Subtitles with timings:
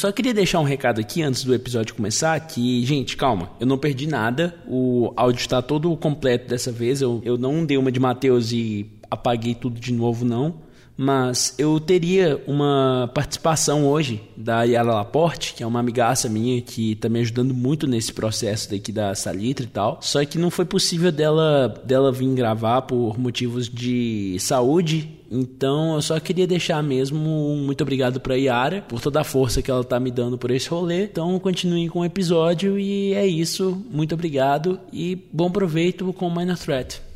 [0.00, 3.76] Só queria deixar um recado aqui antes do episódio começar, que, gente, calma, eu não
[3.76, 8.00] perdi nada, o áudio está todo completo dessa vez, eu, eu não dei uma de
[8.00, 10.54] Matheus e apaguei tudo de novo, não
[11.02, 16.92] mas eu teria uma participação hoje da Yara Laporte, que é uma amigaça minha que
[16.92, 19.98] está me ajudando muito nesse processo daqui da Salitre e tal.
[20.02, 25.08] Só que não foi possível dela, dela vir gravar por motivos de saúde.
[25.30, 27.18] Então eu só queria deixar mesmo
[27.52, 30.50] um muito obrigado para Yara por toda a força que ela tá me dando por
[30.50, 31.04] esse rolê.
[31.04, 33.82] Então continuem com o episódio e é isso.
[33.90, 37.09] Muito obrigado e bom proveito com Minor Threat.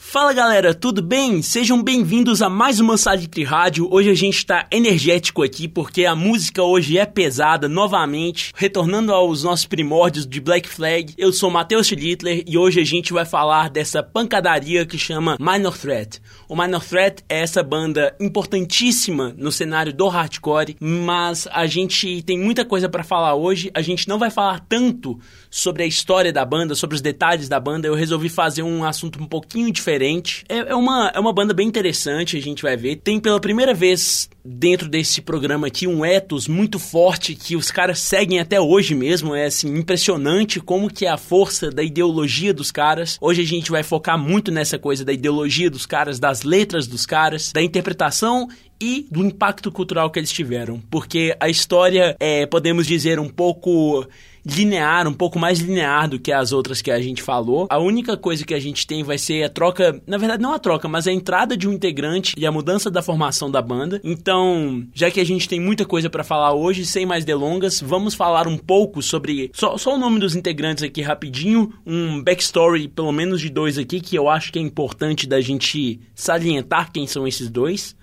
[0.00, 1.42] Fala galera, tudo bem?
[1.42, 3.88] Sejam bem-vindos a mais uma Salitre Rádio.
[3.90, 9.42] Hoje a gente tá energético aqui porque a música hoje é pesada novamente, retornando aos
[9.42, 11.12] nossos primórdios de Black Flag.
[11.18, 15.76] Eu sou Matheus Schlittler e hoje a gente vai falar dessa pancadaria que chama Minor
[15.76, 16.22] Threat.
[16.48, 22.38] O Minor Threat é essa banda importantíssima no cenário do hardcore, mas a gente tem
[22.38, 23.68] muita coisa para falar hoje.
[23.74, 25.18] A gente não vai falar tanto
[25.50, 27.86] sobre a história da banda, sobre os detalhes da banda.
[27.86, 30.44] Eu resolvi fazer um assunto um pouquinho diferente.
[30.48, 32.96] É, é uma, é uma banda bem interessante, a gente vai ver.
[32.96, 37.98] Tem pela primeira vez dentro desse programa aqui um ethos muito forte que os caras
[37.98, 39.34] seguem até hoje mesmo.
[39.34, 43.18] É assim, impressionante como que é a força da ideologia dos caras.
[43.20, 47.04] Hoje a gente vai focar muito nessa coisa da ideologia dos caras, das letras dos
[47.04, 48.48] caras, da interpretação
[48.80, 50.80] e do impacto cultural que eles tiveram.
[50.90, 54.06] Porque a história é, podemos dizer, um pouco
[54.54, 57.66] linear, um pouco mais linear do que as outras que a gente falou.
[57.70, 60.58] A única coisa que a gente tem vai ser a troca, na verdade não a
[60.58, 64.00] troca, mas a entrada de um integrante e a mudança da formação da banda.
[64.02, 68.14] Então, já que a gente tem muita coisa para falar hoje, sem mais delongas, vamos
[68.14, 73.12] falar um pouco sobre só, só o nome dos integrantes aqui rapidinho, um backstory pelo
[73.12, 77.26] menos de dois aqui que eu acho que é importante da gente salientar quem são
[77.26, 77.96] esses dois.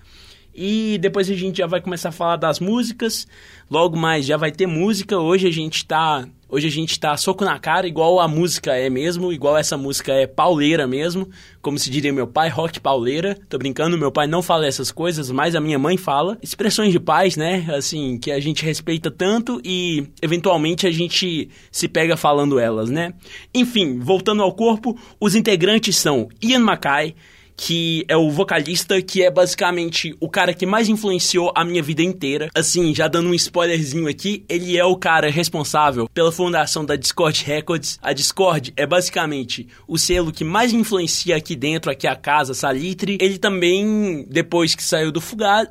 [0.56, 3.26] E depois a gente já vai começar a falar das músicas.
[3.70, 5.18] Logo mais já vai ter música.
[5.18, 6.26] Hoje a gente tá.
[6.48, 10.12] Hoje a gente tá soco na cara, igual a música é mesmo, igual essa música
[10.12, 11.28] é pauleira mesmo,
[11.60, 13.36] como se diria meu pai, rock pauleira.
[13.48, 16.38] Tô brincando, meu pai não fala essas coisas, mas a minha mãe fala.
[16.40, 17.66] Expressões de paz, né?
[17.76, 23.12] Assim, que a gente respeita tanto e eventualmente a gente se pega falando elas, né?
[23.52, 27.16] Enfim, voltando ao corpo, os integrantes são Ian Mackay,
[27.56, 32.02] que é o vocalista, que é basicamente o cara que mais influenciou a minha vida
[32.02, 32.50] inteira.
[32.54, 37.44] Assim, já dando um spoilerzinho aqui, ele é o cara responsável pela fundação da Discord
[37.44, 37.98] Records.
[38.02, 43.18] A Discord é basicamente o selo que mais influencia aqui dentro, aqui a casa, Salitre.
[43.20, 45.70] Ele também, depois que saiu do Fugazi,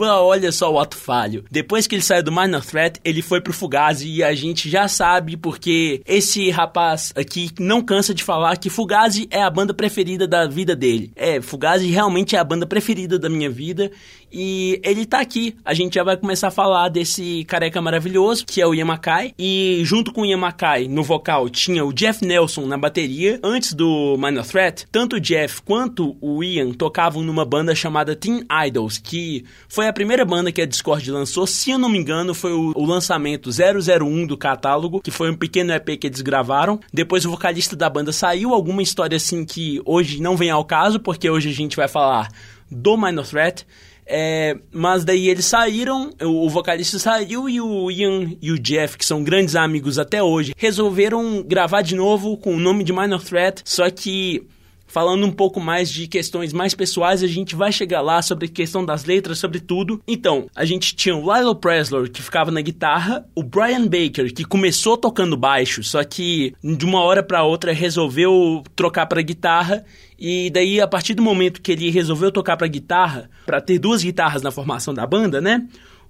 [0.00, 1.44] olha só o ato falho.
[1.50, 4.86] Depois que ele saiu do Minor Threat, ele foi pro Fugazi e a gente já
[4.86, 10.26] sabe porque esse rapaz aqui não cansa de falar que Fugazi é a banda preferida
[10.26, 13.90] da vida dele é, Fugazi realmente é a banda preferida da minha vida
[14.34, 15.54] e ele tá aqui.
[15.64, 19.32] A gente já vai começar a falar desse careca maravilhoso, que é o Yamakai.
[19.38, 23.38] E junto com o Yamakai, no vocal, tinha o Jeff Nelson na bateria.
[23.44, 28.44] Antes do Minor Threat, tanto o Jeff quanto o Ian tocavam numa banda chamada Teen
[28.66, 31.46] Idols, que foi a primeira banda que a Discord lançou.
[31.46, 35.36] Se eu não me engano, foi o, o lançamento 001 do catálogo, que foi um
[35.36, 36.80] pequeno EP que eles gravaram.
[36.92, 40.98] Depois o vocalista da banda saiu, alguma história assim que hoje não vem ao caso,
[40.98, 42.30] porque hoje a gente vai falar
[42.70, 43.64] do Minor Threat.
[44.06, 48.98] É, mas daí eles saíram, o, o, vocalista saiu e o Ian e o Jeff,
[48.98, 53.22] que são grandes amigos até hoje, resolveram gravar de novo com o nome de Minor
[53.22, 54.46] Threat, só que
[54.94, 58.48] falando um pouco mais de questões mais pessoais, a gente vai chegar lá sobre a
[58.48, 60.00] questão das letras, sobre tudo.
[60.06, 64.44] Então, a gente tinha o Lilo Presley, que ficava na guitarra, o Brian Baker, que
[64.44, 69.84] começou tocando baixo, só que de uma hora para outra resolveu trocar para guitarra
[70.16, 74.00] e daí, a partir do momento que ele resolveu tocar para guitarra, para ter duas
[74.00, 75.66] guitarras na formação da banda, né?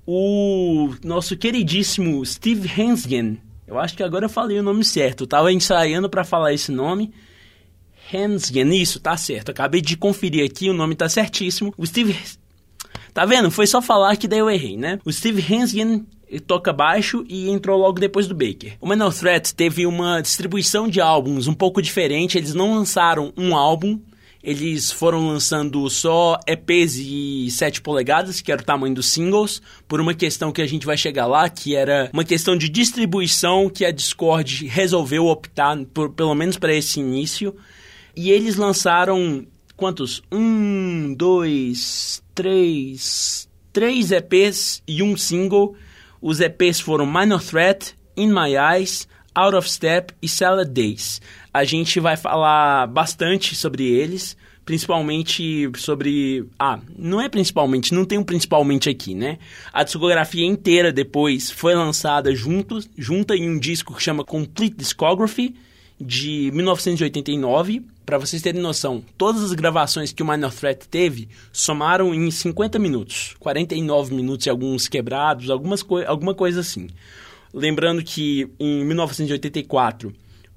[0.07, 5.27] O nosso queridíssimo Steve Hansgen, eu acho que agora eu falei o nome certo, eu
[5.27, 7.15] tava ensaiando para falar esse nome.
[8.13, 9.51] Hansgen, isso, tá certo.
[9.51, 11.73] Acabei de conferir aqui, o nome tá certíssimo.
[11.77, 12.17] O Steve.
[13.13, 13.51] Tá vendo?
[13.51, 14.99] Foi só falar que daí eu errei, né?
[15.05, 16.05] O Steve Hansgen
[16.41, 18.77] toca baixo e entrou logo depois do Baker.
[18.81, 23.55] O Menor Threat teve uma distribuição de álbuns um pouco diferente, eles não lançaram um
[23.55, 24.01] álbum,
[24.45, 30.01] eles foram lançando só EPs e 7 polegadas, que era o tamanho dos singles, por
[30.01, 33.87] uma questão que a gente vai chegar lá, que era uma questão de distribuição que
[33.87, 37.57] a Discord resolveu optar, por, pelo menos para esse início.
[38.17, 39.47] E eles lançaram
[39.77, 40.23] quantos?
[40.31, 45.77] Um, dois, três, três EPs e um single
[46.27, 51.21] os EPs foram Minor Threat, In My Eyes, Out of Step e Salad Days.
[51.53, 54.35] A gente vai falar bastante sobre eles,
[54.65, 56.47] principalmente sobre.
[56.59, 59.37] Ah, não é principalmente, não tem um principalmente aqui, né?
[59.71, 65.55] A discografia inteira depois foi lançada junto, junta em um disco que chama Complete Discography
[66.01, 67.83] de 1989.
[68.05, 72.79] Para vocês terem noção, todas as gravações que o Minor Threat teve somaram em 50
[72.79, 76.89] minutos, 49 minutos e alguns quebrados, algumas co alguma coisa assim.
[77.53, 80.13] Lembrando que em 1984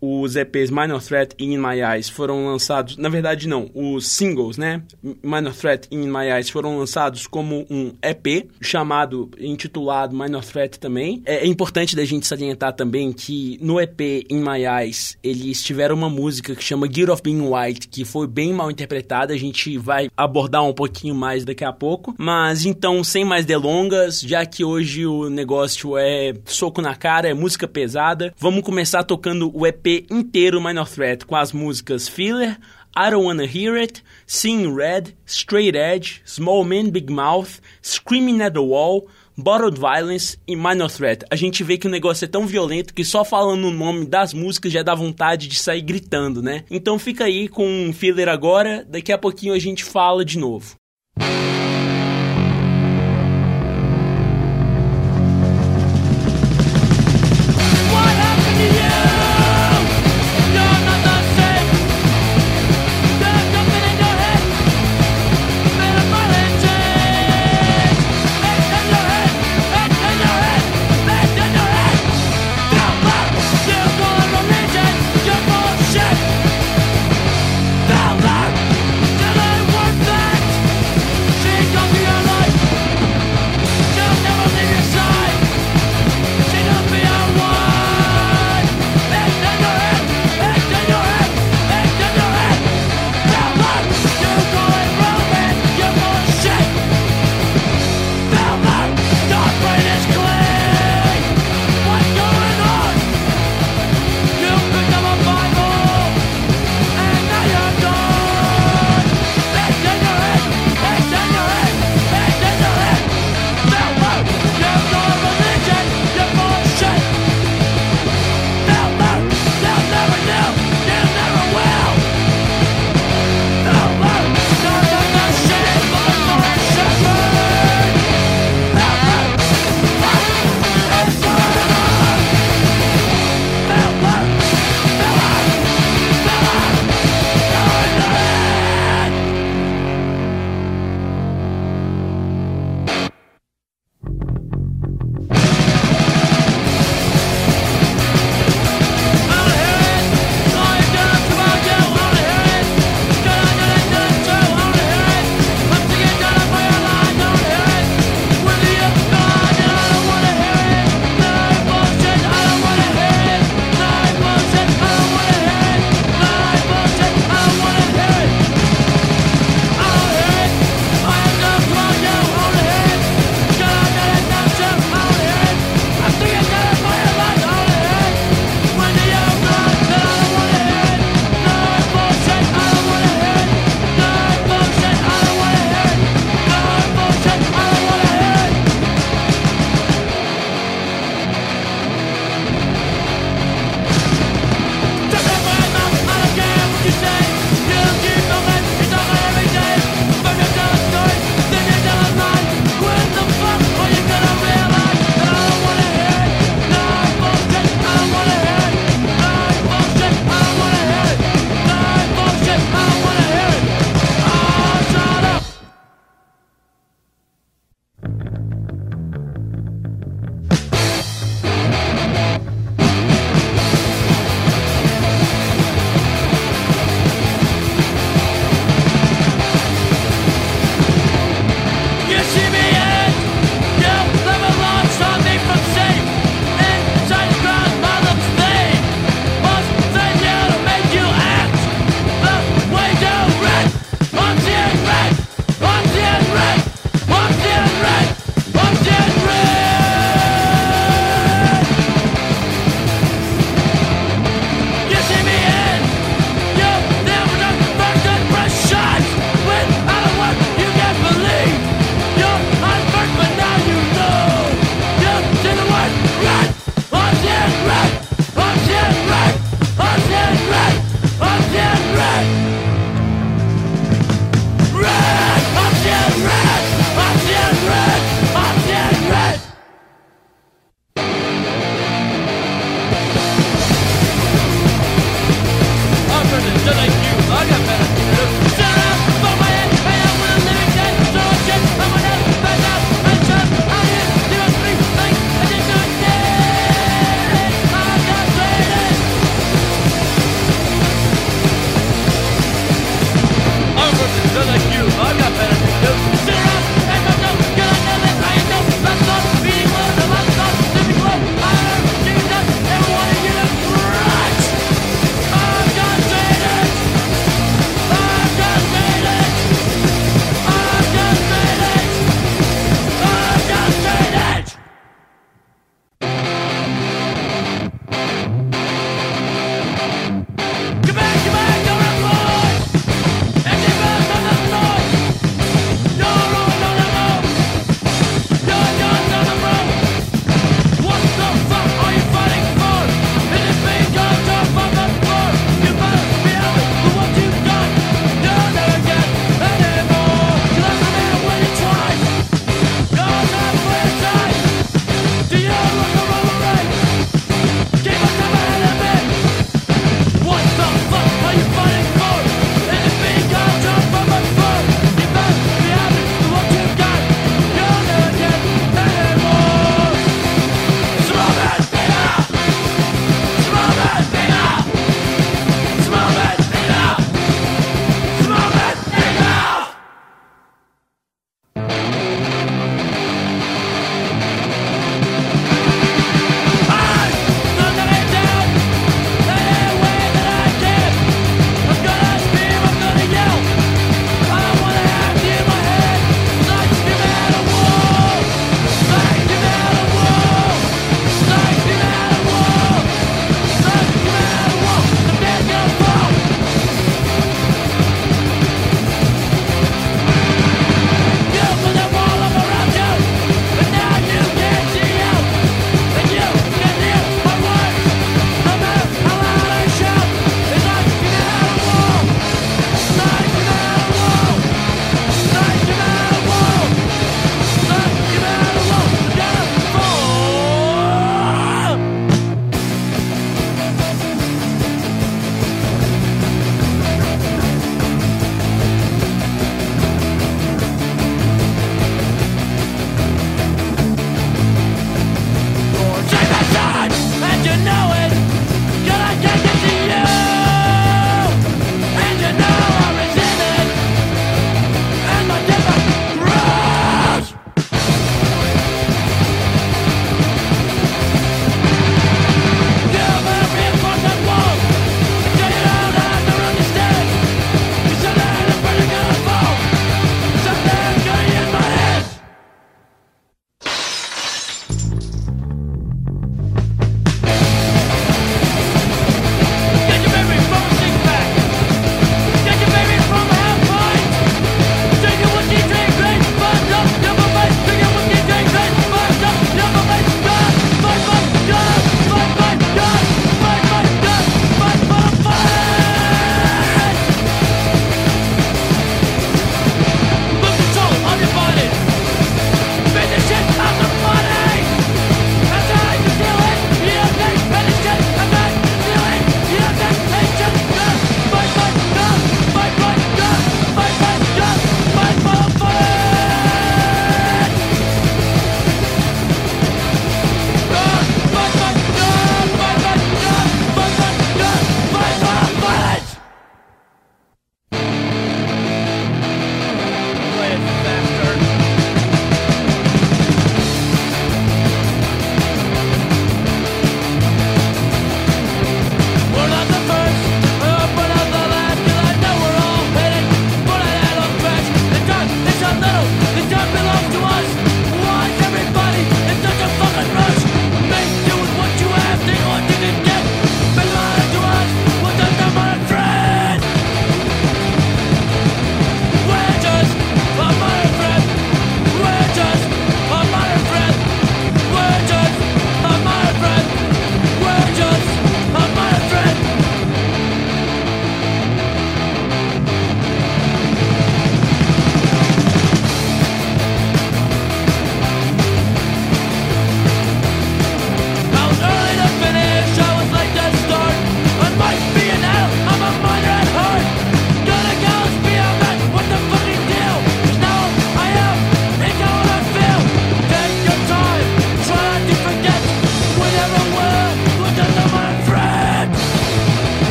[0.00, 4.56] os EPs Minor Threat e In My Eyes foram lançados, na verdade não, os singles,
[4.56, 4.82] né?
[5.22, 10.78] Minor Threat e In My Eyes foram lançados como um EP chamado, intitulado Minor Threat
[10.78, 11.22] também.
[11.26, 14.00] É, é importante da gente salientar também que no EP
[14.30, 18.26] In My Eyes eles tiveram uma música que chama Gear of Being White, que foi
[18.26, 22.14] bem mal interpretada, a gente vai abordar um pouquinho mais daqui a pouco.
[22.16, 27.34] Mas então, sem mais delongas, já que hoje o negócio é soco na cara, é
[27.34, 32.58] música pesada, vamos começar tocando o EP inteiro Minor Threat com as músicas Filler,
[32.96, 38.52] I Don't Wanna Hear It, Seeing Red, Straight Edge, Small Man Big Mouth, Screaming at
[38.52, 39.06] the Wall,
[39.36, 41.24] Bottled Violence e Minor Threat.
[41.30, 44.34] A gente vê que o negócio é tão violento que só falando o nome das
[44.34, 46.64] músicas já dá vontade de sair gritando, né?
[46.70, 50.79] Então fica aí com Filler agora, daqui a pouquinho a gente fala de novo.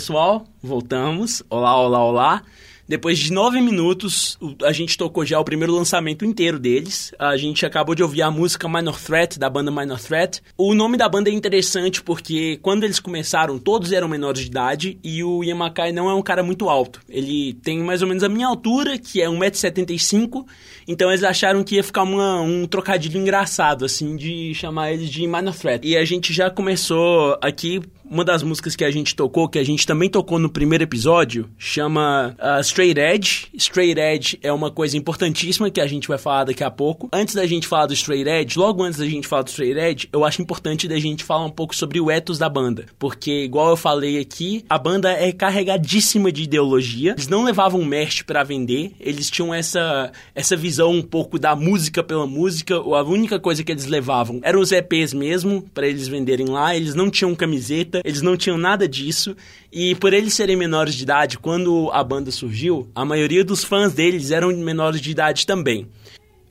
[0.00, 1.42] Pessoal, voltamos.
[1.50, 2.42] Olá, olá, olá.
[2.88, 7.12] Depois de nove minutos, a gente tocou já o primeiro lançamento inteiro deles.
[7.18, 10.42] A gente acabou de ouvir a música Minor Threat, da banda Minor Threat.
[10.56, 14.98] O nome da banda é interessante porque quando eles começaram, todos eram menores de idade
[15.04, 17.00] e o Ian Mackay não é um cara muito alto.
[17.06, 20.46] Ele tem mais ou menos a minha altura, que é 1,75m,
[20.88, 25.26] então eles acharam que ia ficar uma, um trocadilho engraçado, assim, de chamar eles de
[25.26, 25.86] Minor Threat.
[25.86, 29.64] E a gente já começou aqui uma das músicas que a gente tocou, que a
[29.64, 33.46] gente também tocou no primeiro episódio, chama uh, Straight Edge.
[33.54, 37.08] Straight Edge é uma coisa importantíssima que a gente vai falar daqui a pouco.
[37.12, 40.08] Antes da gente falar do Straight Edge, logo antes da gente falar do Straight Edge,
[40.12, 42.86] eu acho importante da gente falar um pouco sobre o ethos da banda.
[42.98, 47.12] Porque, igual eu falei aqui, a banda é carregadíssima de ideologia.
[47.12, 52.02] Eles não levavam merch para vender, eles tinham essa, essa visão um pouco da música
[52.02, 52.74] pela música.
[52.74, 56.74] A única coisa que eles levavam eram os EPs mesmo, para eles venderem lá.
[56.74, 59.36] Eles não tinham camiseta eles não tinham nada disso.
[59.72, 63.92] E por eles serem menores de idade, quando a banda surgiu, a maioria dos fãs
[63.92, 65.86] deles eram menores de idade também.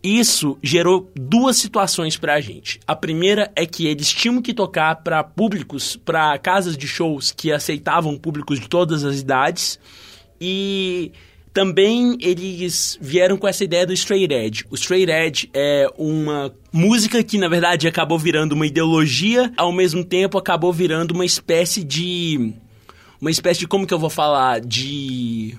[0.02, 2.80] Isso gerou duas situações para a gente.
[2.88, 7.52] A primeira é que eles tinham que tocar para públicos, para casas de shows que
[7.52, 9.78] aceitavam públicos de todas as idades.
[10.40, 11.12] E
[11.54, 14.66] também eles vieram com essa ideia do straight edge.
[14.70, 20.04] O straight edge é uma música que na verdade acabou virando uma ideologia, ao mesmo
[20.04, 22.54] tempo acabou virando uma espécie de
[23.22, 25.58] uma espécie de como que eu vou falar de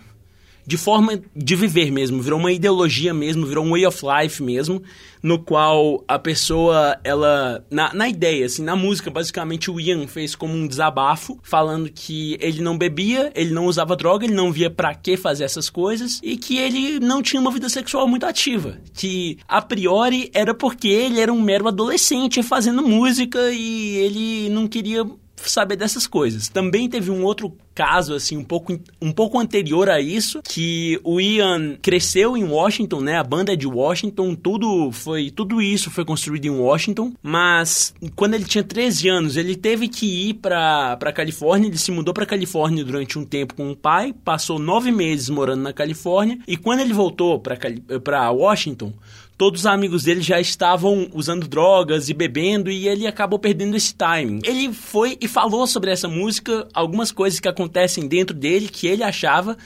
[0.70, 4.80] de forma de viver mesmo, virou uma ideologia mesmo, virou um way of life mesmo,
[5.20, 10.36] no qual a pessoa, ela, na, na ideia, assim, na música, basicamente o Ian fez
[10.36, 14.70] como um desabafo, falando que ele não bebia, ele não usava droga, ele não via
[14.70, 18.78] para que fazer essas coisas, e que ele não tinha uma vida sexual muito ativa,
[18.94, 24.68] que a priori era porque ele era um mero adolescente fazendo música e ele não
[24.68, 25.04] queria
[25.48, 26.48] saber dessas coisas.
[26.48, 31.18] Também teve um outro caso, assim, um pouco, um pouco anterior a isso, que o
[31.18, 33.16] Ian cresceu em Washington, né?
[33.16, 38.34] A banda é de Washington, tudo foi, tudo isso foi construído em Washington, mas quando
[38.34, 42.26] ele tinha 13 anos, ele teve que ir para para Califórnia, ele se mudou para
[42.26, 46.80] Califórnia durante um tempo com o pai, passou nove meses morando na Califórnia, e quando
[46.80, 48.92] ele voltou para Washington,
[49.40, 53.94] todos os amigos dele já estavam usando drogas e bebendo e ele acabou perdendo esse
[53.94, 54.40] timing.
[54.44, 59.02] Ele foi e falou sobre essa música, algumas coisas que acontecem dentro dele que ele
[59.02, 59.56] achava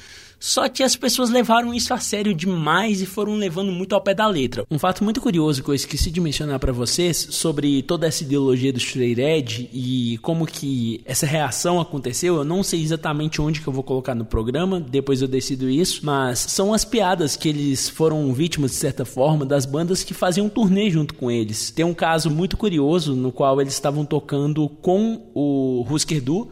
[0.44, 4.12] só que as pessoas levaram isso a sério demais e foram levando muito ao pé
[4.12, 4.66] da letra.
[4.70, 8.70] Um fato muito curioso que eu esqueci de mencionar para vocês sobre toda essa ideologia
[8.70, 13.72] do edge e como que essa reação aconteceu, eu não sei exatamente onde que eu
[13.72, 18.30] vou colocar no programa, depois eu decido isso, mas são as piadas que eles foram
[18.34, 21.70] vítimas de certa forma das bandas que faziam turnê junto com eles.
[21.70, 26.50] Tem um caso muito curioso no qual eles estavam tocando com o Husker Du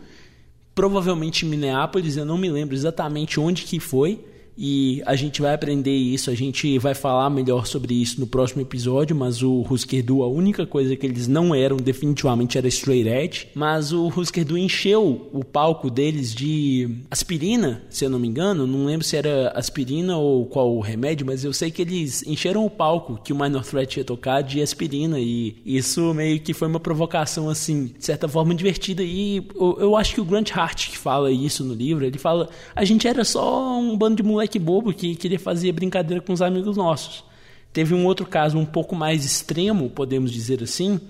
[0.75, 4.25] provavelmente em Minneapolis, eu não me lembro exatamente onde que foi,
[4.57, 8.63] e a gente vai aprender isso, a gente vai falar melhor sobre isso no próximo
[8.63, 13.09] episódio, mas o Husker Du, a única coisa que eles não eram definitivamente era straight
[13.09, 18.29] edge, mas o Husker Du encheu o palco deles de aspirina, se eu não me
[18.29, 22.23] engano, não lembro se era aspirina ou qual o remédio, mas eu sei que eles
[22.27, 26.53] encheram o palco que o Minor Threat ia tocar de aspirina e isso meio que
[26.53, 30.51] foi uma provocação assim, de certa forma divertida e eu, eu acho que o Grant
[30.55, 34.23] Hart que fala isso no livro, ele fala, a gente era só um bando de
[34.23, 37.25] moleques moleque bobo que queria fazer brincadeira com os amigos nossos.
[37.73, 41.01] Teve um outro caso um pouco mais extremo, podemos dizer assim,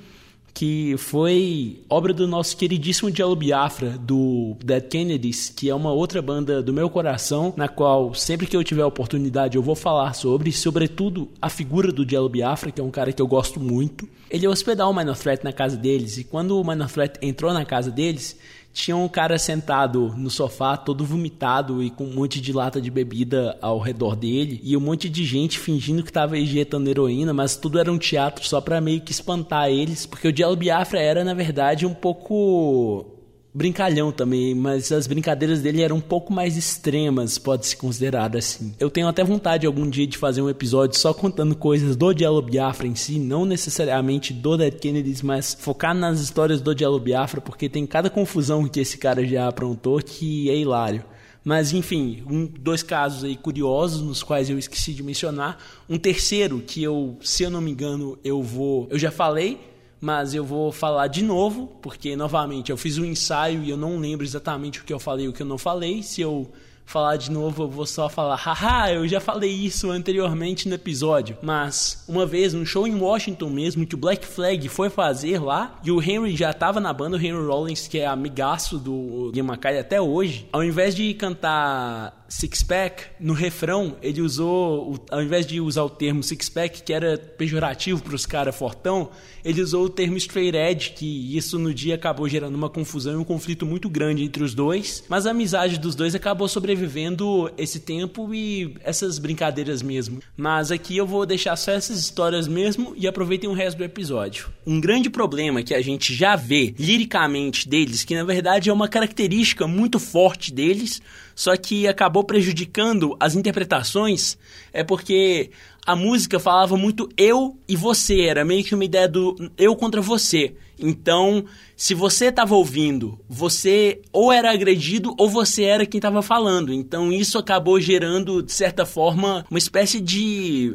[0.54, 6.20] que foi obra do nosso queridíssimo Jello Biafra, do Dead Kennedys, que é uma outra
[6.20, 10.52] banda do meu coração, na qual sempre que eu tiver oportunidade eu vou falar sobre,
[10.52, 14.06] sobretudo a figura do Jello Biafra, que é um cara que eu gosto muito.
[14.30, 17.52] Ele ia hospedar o Minor Threat na casa deles, e quando o Minor Threat entrou
[17.52, 18.36] na casa deles,
[18.72, 22.90] tinha um cara sentado no sofá, todo vomitado e com um monte de lata de
[22.90, 27.56] bebida ao redor dele, e um monte de gente fingindo que estava injetando heroína, mas
[27.56, 31.24] tudo era um teatro só para meio que espantar eles, porque o Diallo Biafra era,
[31.24, 33.21] na verdade, um pouco
[33.54, 38.74] brincalhão também, mas as brincadeiras dele eram um pouco mais extremas, pode-se considerar assim.
[38.80, 42.40] Eu tenho até vontade algum dia de fazer um episódio só contando coisas do Diallo
[42.40, 47.40] Biafra em si, não necessariamente do Dead Kennedys, mas focar nas histórias do Diallo Biafra,
[47.40, 51.04] porque tem cada confusão que esse cara já aprontou que é hilário.
[51.44, 55.58] Mas enfim, um, dois casos aí curiosos nos quais eu esqueci de mencionar.
[55.88, 59.58] Um terceiro que eu, se eu não me engano, eu vou, eu já falei,
[60.02, 63.98] mas eu vou falar de novo, porque novamente eu fiz um ensaio e eu não
[63.98, 66.02] lembro exatamente o que eu falei e o que eu não falei.
[66.02, 66.50] Se eu
[66.84, 71.38] falar de novo, eu vou só falar, haha, eu já falei isso anteriormente no episódio.
[71.40, 75.78] Mas, uma vez, num show em Washington mesmo, que o Black Flag foi fazer lá,
[75.84, 79.78] e o Henry já tava na banda, o Henry Rollins, que é amigaço do MacKay
[79.78, 85.60] até hoje, ao invés de cantar Six Pack, no refrão, ele usou, ao invés de
[85.60, 89.10] usar o termo Six Pack, que era pejorativo para os caras fortão,
[89.44, 93.16] ele usou o termo Straight Edge, que isso no dia acabou gerando uma confusão e
[93.16, 97.78] um conflito muito grande entre os dois, mas a amizade dos dois acabou sobrevivendo esse
[97.80, 100.20] tempo e essas brincadeiras mesmo.
[100.34, 104.48] Mas aqui eu vou deixar só essas histórias mesmo e aproveitem o resto do episódio.
[104.66, 108.88] Um grande problema que a gente já vê liricamente deles, que na verdade é uma
[108.88, 111.02] característica muito forte deles,
[111.34, 114.36] só que acabou prejudicando as interpretações,
[114.72, 115.50] é porque
[115.86, 120.00] a música falava muito eu e você, era meio que uma ideia do eu contra
[120.00, 120.54] você.
[120.78, 121.44] Então,
[121.76, 126.72] se você estava ouvindo, você ou era agredido ou você era quem estava falando.
[126.72, 130.74] Então, isso acabou gerando, de certa forma, uma espécie de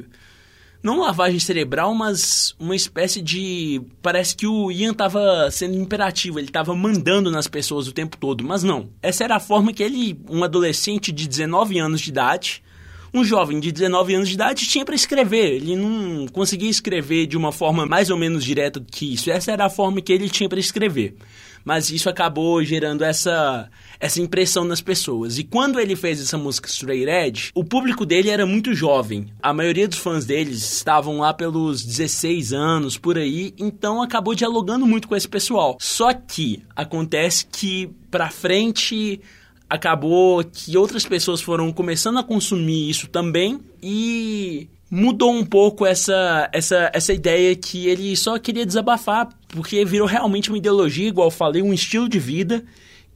[0.81, 3.81] não lavagem cerebral, mas uma espécie de.
[4.01, 8.43] Parece que o Ian estava sendo imperativo, ele estava mandando nas pessoas o tempo todo,
[8.43, 8.89] mas não.
[9.01, 12.63] Essa era a forma que ele, um adolescente de 19 anos de idade,
[13.13, 15.55] um jovem de 19 anos de idade tinha para escrever.
[15.55, 19.31] Ele não conseguia escrever de uma forma mais ou menos direta do que isso.
[19.31, 21.15] Essa era a forma que ele tinha para escrever.
[21.65, 25.37] Mas isso acabou gerando essa essa impressão nas pessoas.
[25.37, 29.27] E quando ele fez essa música Straight Edge, o público dele era muito jovem.
[29.41, 34.85] A maioria dos fãs deles estavam lá pelos 16 anos, por aí, então acabou dialogando
[34.85, 35.77] muito com esse pessoal.
[35.79, 39.19] Só que acontece que pra frente
[39.69, 46.49] acabou que outras pessoas foram começando a consumir isso também e mudou um pouco essa,
[46.53, 51.31] essa, essa ideia que ele só queria desabafar, porque virou realmente uma ideologia, igual eu
[51.31, 52.63] falei, um estilo de vida.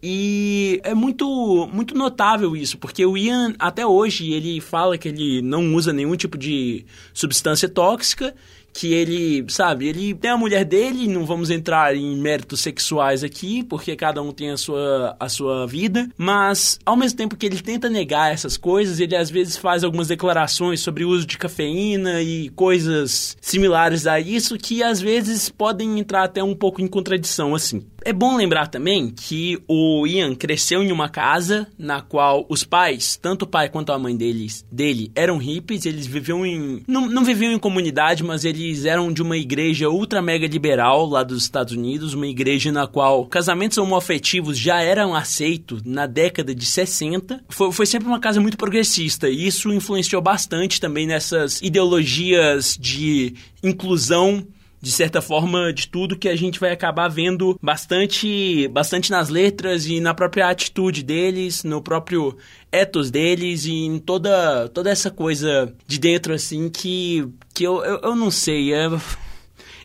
[0.03, 5.41] E é muito, muito notável isso, porque o Ian, até hoje, ele fala que ele
[5.41, 8.33] não usa nenhum tipo de substância tóxica
[8.73, 13.63] que ele, sabe, ele tem a mulher dele, não vamos entrar em méritos sexuais aqui,
[13.63, 17.59] porque cada um tem a sua, a sua vida, mas ao mesmo tempo que ele
[17.61, 22.21] tenta negar essas coisas, ele às vezes faz algumas declarações sobre o uso de cafeína
[22.21, 27.53] e coisas similares a isso que às vezes podem entrar até um pouco em contradição
[27.53, 27.85] assim.
[28.03, 33.15] É bom lembrar também que o Ian cresceu em uma casa na qual os pais,
[33.15, 36.83] tanto o pai quanto a mãe deles, dele, eram hippies, eles viviam em.
[36.87, 41.23] Não, não viviam em comunidade, mas eles eram de uma igreja ultra mega liberal lá
[41.23, 46.65] dos Estados Unidos, uma igreja na qual casamentos homoafetivos já eram aceitos na década de
[46.65, 47.43] 60.
[47.49, 53.35] Foi, foi sempre uma casa muito progressista e isso influenciou bastante também nessas ideologias de
[53.63, 54.45] inclusão
[54.81, 59.85] de certa forma, de tudo que a gente vai acabar vendo bastante, bastante nas letras
[59.85, 62.35] e na própria atitude deles, no próprio
[62.71, 67.99] ethos deles e em toda, toda essa coisa de dentro, assim, que, que eu, eu,
[68.01, 68.87] eu não sei, é...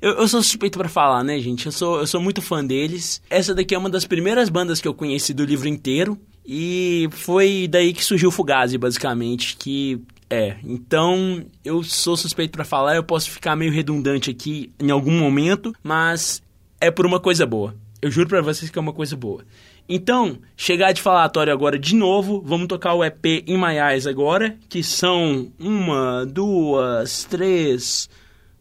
[0.00, 1.66] Eu, eu, sou suspeito para falar, né, gente?
[1.66, 3.22] Eu sou, eu sou muito fã deles.
[3.30, 6.18] Essa daqui é uma das primeiras bandas que eu conheci do livro inteiro.
[6.46, 12.64] E foi daí que surgiu o Fugazi, basicamente, que é, então eu sou suspeito para
[12.64, 16.42] falar, eu posso ficar meio redundante aqui em algum momento, mas
[16.80, 17.74] é por uma coisa boa.
[18.02, 19.44] Eu juro para vocês que é uma coisa boa.
[19.88, 24.58] Então, chegar de falatório agora de novo, vamos tocar o EP em My Eyes agora,
[24.68, 28.08] que são uma, duas, três,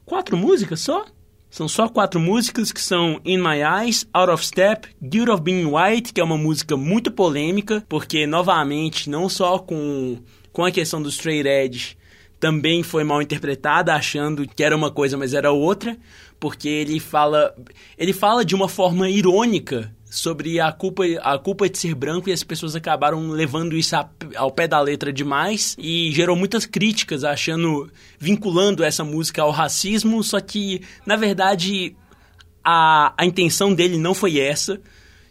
[0.06, 1.06] quatro músicas só?
[1.50, 5.66] São só quatro músicas que são In My Eyes, Out of Step, Guilt of Being
[5.66, 10.20] White, que é uma música muito polêmica, porque novamente, não só com
[10.56, 11.98] com a questão do straight edge
[12.40, 15.98] também foi mal interpretada, achando que era uma coisa, mas era outra,
[16.40, 17.54] porque ele fala,
[17.98, 22.32] ele fala de uma forma irônica sobre a culpa, a culpa de ser branco e
[22.32, 23.98] as pessoas acabaram levando isso
[24.38, 30.24] ao pé da letra demais e gerou muitas críticas, achando, vinculando essa música ao racismo,
[30.24, 31.94] só que, na verdade,
[32.64, 34.80] a, a intenção dele não foi essa.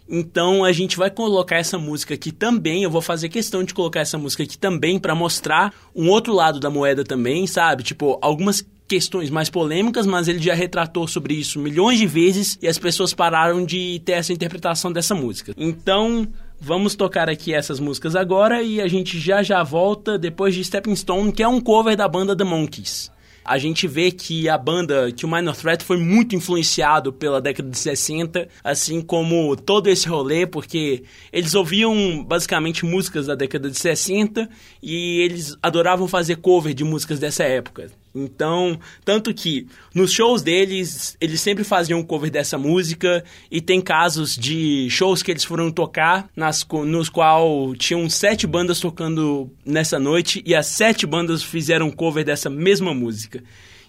[0.09, 2.83] Então a gente vai colocar essa música aqui também.
[2.83, 6.61] Eu vou fazer questão de colocar essa música aqui também para mostrar um outro lado
[6.61, 7.83] da moeda também, sabe?
[7.83, 12.69] Tipo, algumas questões mais polêmicas, mas ele já retratou sobre isso milhões de vezes e
[12.69, 15.55] as pessoas pararam de ter essa interpretação dessa música.
[15.57, 16.29] Então,
[16.61, 20.97] vamos tocar aqui essas músicas agora e a gente já já volta depois de Stepping
[20.97, 23.14] Stone, que é um cover da banda The Monkeys
[23.45, 27.69] a gente vê que a banda, que o Minor Threat foi muito influenciado pela década
[27.69, 33.79] de 60, assim como todo esse rolê, porque eles ouviam basicamente músicas da década de
[33.79, 34.49] 60
[34.83, 37.91] e eles adoravam fazer cover de músicas dessa época.
[38.15, 43.81] Então, tanto que nos shows deles, eles sempre faziam um cover dessa música e tem
[43.81, 49.99] casos de shows que eles foram tocar nas, nos qual tinham sete bandas tocando nessa
[49.99, 53.43] noite e as sete bandas fizeram cover dessa mesma música.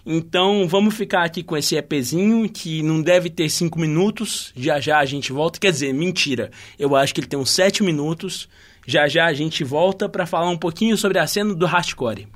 [0.04, 4.52] Então vamos ficar aqui com esse EPzinho que não deve ter cinco minutos.
[4.56, 5.58] Já já a gente volta.
[5.58, 6.50] Quer dizer, mentira.
[6.78, 8.48] Eu acho que ele tem uns sete minutos.
[8.86, 12.28] Já já a gente volta para falar um pouquinho sobre a cena do hardcore.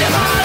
[0.00, 0.39] Never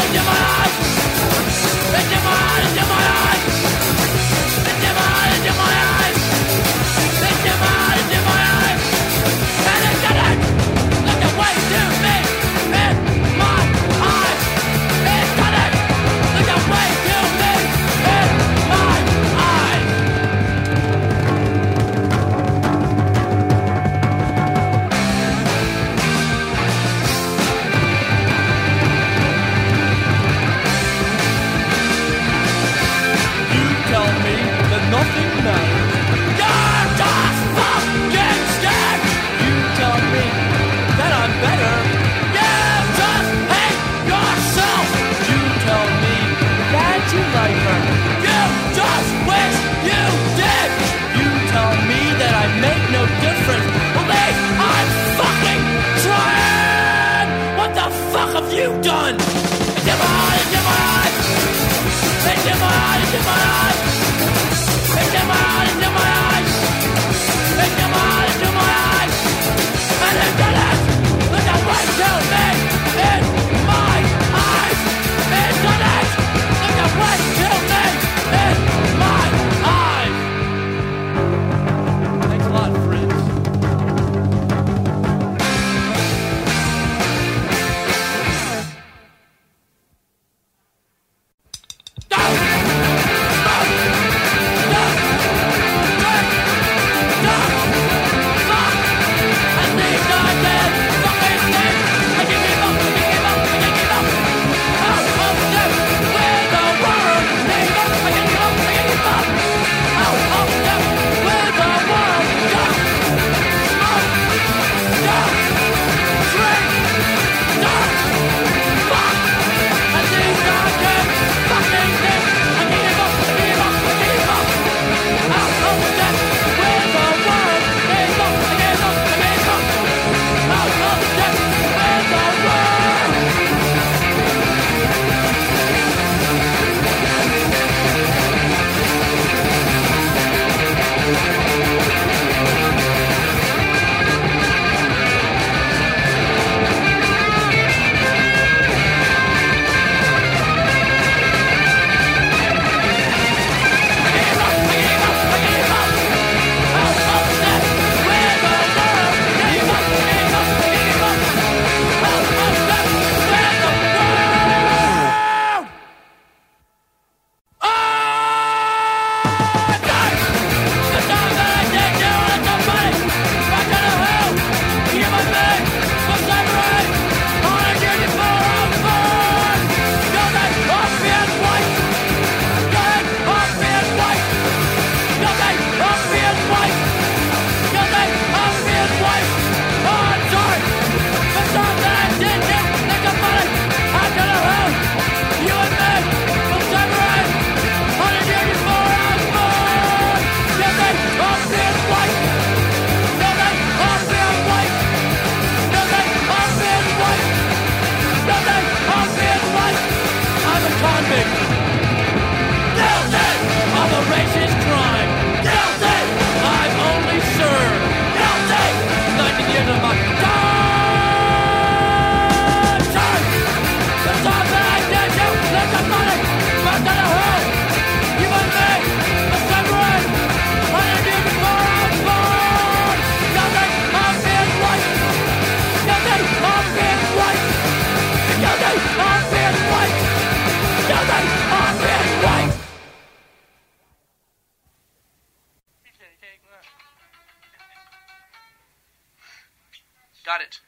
[250.25, 250.59] Got it.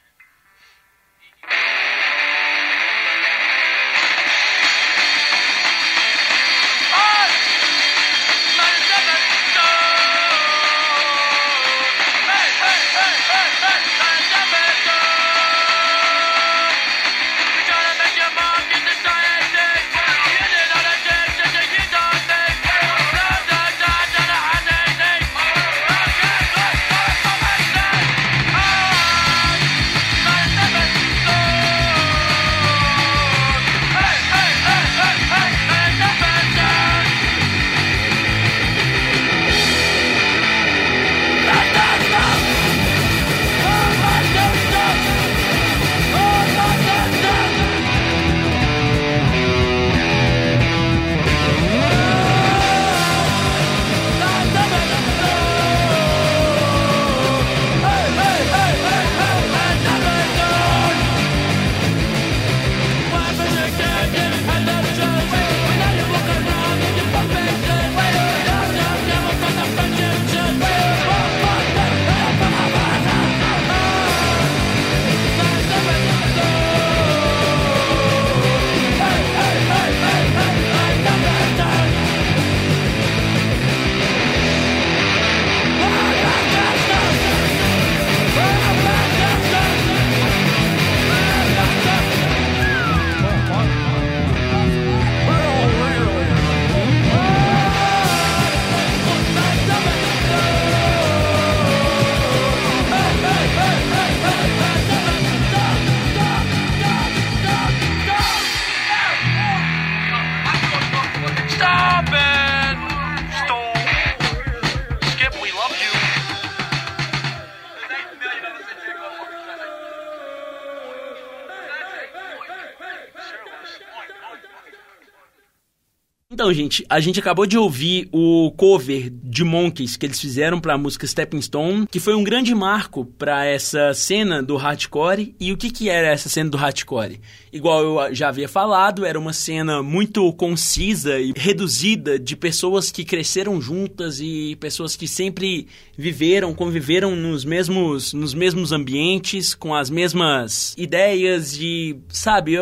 [126.30, 130.74] Então, gente, a gente acabou de ouvir o cover de Monkeys que eles fizeram para
[130.74, 135.34] a música Stepping Stone, que foi um grande marco para essa cena do hardcore.
[135.40, 137.18] E o que que era essa cena do hardcore?
[137.50, 143.06] Igual eu já havia falado, era uma cena muito concisa e reduzida de pessoas que
[143.06, 149.88] cresceram juntas e pessoas que sempre viveram, conviveram nos mesmos, nos mesmos ambientes, com as
[149.88, 152.56] mesmas ideias e, sabe,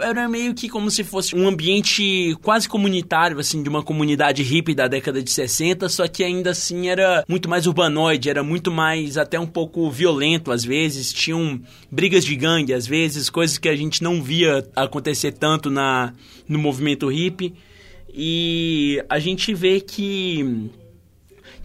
[0.00, 4.74] era meio que como se fosse um ambiente quase comunitário, assim, de uma comunidade hippie
[4.74, 9.16] da década de 60, só que ainda assim era muito mais urbanoide, era muito mais
[9.16, 13.76] até um pouco violento às vezes, tinham brigas de gangue às vezes, coisas que a
[13.76, 16.12] gente não via acontecer tanto na,
[16.48, 17.54] no movimento hippie.
[18.12, 20.70] E a gente vê que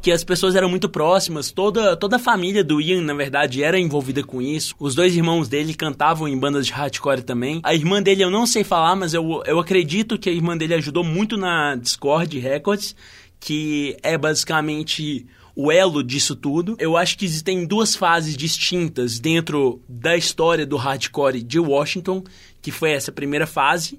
[0.04, 3.80] que as pessoas eram muito próximas, toda, toda a família do Ian, na verdade, era
[3.80, 4.76] envolvida com isso.
[4.78, 7.62] Os dois irmãos dele cantavam em bandas de hardcore também.
[7.64, 10.74] A irmã dele eu não sei falar, mas eu, eu acredito que a irmã dele
[10.74, 12.94] ajudou muito na Discord Records,
[13.40, 15.26] que é basicamente
[15.56, 16.76] o elo disso tudo.
[16.80, 22.26] Eu acho que existem duas fases distintas dentro da história do hardcore de Washington,
[22.62, 23.98] que foi essa primeira fase,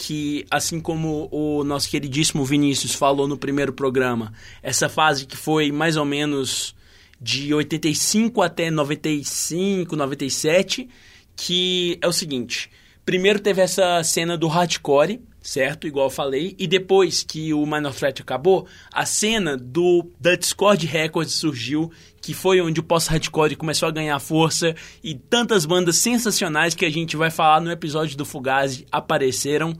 [0.00, 4.32] que, assim como o nosso queridíssimo Vinícius falou no primeiro programa,
[4.62, 6.74] essa fase que foi mais ou menos
[7.20, 10.88] de 85 até 95, 97,
[11.36, 12.70] que é o seguinte:
[13.04, 15.86] primeiro teve essa cena do hardcore, certo?
[15.86, 20.86] Igual eu falei, e depois que o Minor Threat acabou, a cena do da Discord
[20.86, 26.74] Records surgiu, que foi onde o pós-hardcore começou a ganhar força e tantas bandas sensacionais
[26.74, 29.76] que a gente vai falar no episódio do Fugazi apareceram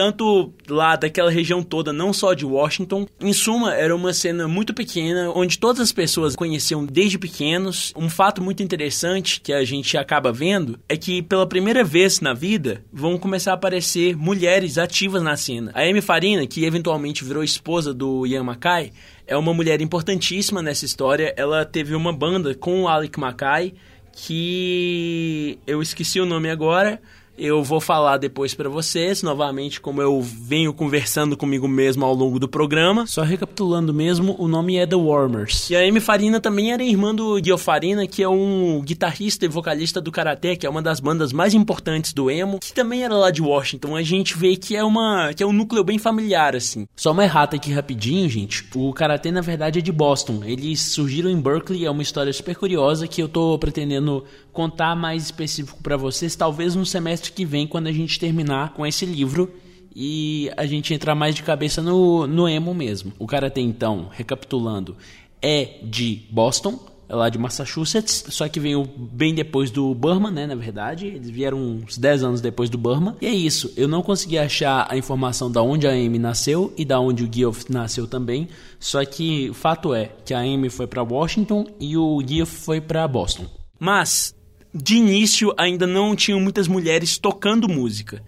[0.00, 3.06] tanto lá daquela região toda, não só de Washington.
[3.20, 7.92] Em suma, era uma cena muito pequena, onde todas as pessoas conheciam desde pequenos.
[7.94, 12.32] Um fato muito interessante que a gente acaba vendo é que pela primeira vez na
[12.32, 15.70] vida vão começar a aparecer mulheres ativas na cena.
[15.74, 18.92] A Amy Farina, que eventualmente virou esposa do Ian Mackay,
[19.26, 21.34] é uma mulher importantíssima nessa história.
[21.36, 23.74] Ela teve uma banda com o Alec Mackay,
[24.12, 27.02] que eu esqueci o nome agora.
[27.42, 32.38] Eu vou falar depois pra vocês, novamente, como eu venho conversando comigo mesmo ao longo
[32.38, 33.06] do programa.
[33.06, 35.70] Só recapitulando mesmo, o nome é The Warmers.
[35.70, 39.48] E a Amy Farina também era irmã do Gil Farina, que é um guitarrista e
[39.48, 43.14] vocalista do Karate, que é uma das bandas mais importantes do emo, que também era
[43.14, 43.96] lá de Washington.
[43.96, 46.86] A gente vê que é uma que é um núcleo bem familiar assim.
[46.94, 48.66] Só uma errata aqui rapidinho, gente.
[48.74, 50.42] O Karate na verdade é de Boston.
[50.44, 55.24] Eles surgiram em Berkeley, é uma história super curiosa que eu tô pretendendo contar mais
[55.24, 59.52] específico pra vocês, talvez no semestre que vem, quando a gente terminar com esse livro
[59.94, 63.12] e a gente entrar mais de cabeça no, no emo mesmo.
[63.18, 64.96] O Karate, então, recapitulando,
[65.42, 66.78] é de Boston,
[67.08, 71.08] é lá de Massachusetts, só que veio bem depois do Burma, né, na verdade.
[71.08, 73.16] Eles vieram uns 10 anos depois do Burma.
[73.20, 76.84] E é isso, eu não consegui achar a informação da onde a Amy nasceu e
[76.84, 78.48] da onde o Geoff nasceu também.
[78.78, 83.08] Só que fato é que a Amy foi para Washington e o Geoff foi para
[83.08, 83.46] Boston.
[83.76, 84.32] Mas
[84.72, 88.22] de início ainda não tinham muitas mulheres tocando música.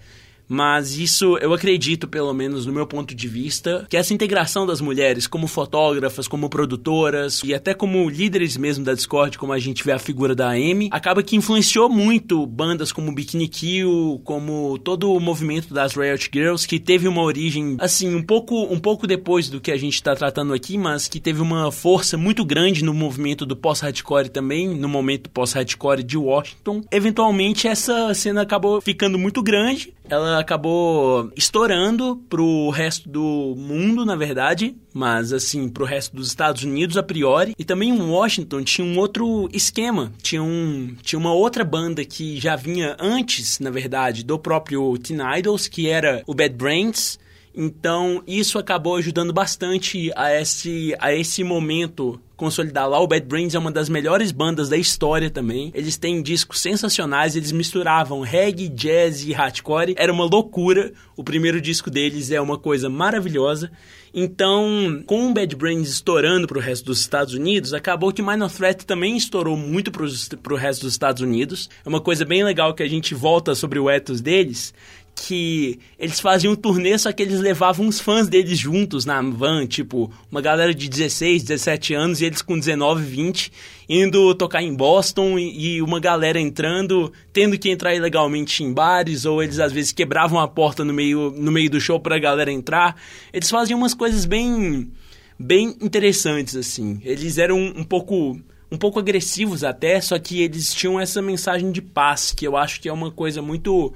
[0.53, 4.83] Mas isso eu acredito, pelo menos no meu ponto de vista, que essa integração das
[4.83, 9.83] mulheres como fotógrafas, como produtoras e até como líderes mesmo da Discord, como a gente
[9.83, 15.11] vê a figura da Amy, acaba que influenciou muito bandas como Bikini Kill, como todo
[15.15, 19.49] o movimento das Riot Girls, que teve uma origem assim um pouco um pouco depois
[19.49, 22.93] do que a gente está tratando aqui, mas que teve uma força muito grande no
[22.93, 26.83] movimento do pós-hardcore também, no momento pós-hardcore de Washington.
[26.91, 34.15] Eventualmente essa cena acabou ficando muito grande ela acabou estourando pro resto do mundo, na
[34.15, 37.55] verdade, mas assim, pro resto dos Estados Unidos a priori.
[37.59, 42.39] E também em Washington tinha um outro esquema, tinha, um, tinha uma outra banda que
[42.39, 47.19] já vinha antes, na verdade, do próprio Teen Idols, que era o Bad Brains.
[47.55, 52.99] Então, isso acabou ajudando bastante a esse, a esse momento consolidar lá.
[52.99, 55.71] O Bad Brains é uma das melhores bandas da história também.
[55.75, 59.95] Eles têm discos sensacionais, eles misturavam reggae, jazz e hardcore.
[59.97, 60.93] Era uma loucura.
[61.17, 63.71] O primeiro disco deles é uma coisa maravilhosa.
[64.15, 68.51] Então, com o Bad Brains estourando para o resto dos Estados Unidos, acabou que Minor
[68.51, 71.71] Threat também estourou muito para o resto dos Estados Unidos.
[71.85, 74.75] É uma coisa bem legal que a gente volta sobre o ethos deles,
[75.15, 79.67] que eles faziam um turnê, só que eles levavam os fãs deles juntos na van,
[79.67, 83.53] tipo, uma galera de 16, 17 anos e eles com 19, 20,
[83.89, 89.25] indo tocar em Boston e, e uma galera entrando, tendo que entrar ilegalmente em bares,
[89.25, 92.51] ou eles às vezes quebravam a porta no meio, no meio do show pra galera
[92.51, 92.97] entrar.
[93.33, 94.91] Eles faziam umas coisas bem
[95.39, 97.01] bem interessantes assim.
[97.05, 98.39] Eles eram um pouco
[98.71, 102.81] um pouco agressivos até, só que eles tinham essa mensagem de paz, que eu acho
[102.81, 103.93] que é uma coisa muito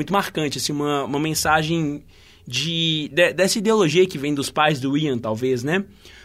[0.00, 2.02] muito marcante, assim, uma, uma mensagem
[2.46, 5.84] de, de, dessa ideologia que vem dos pais do Ian, talvez, né?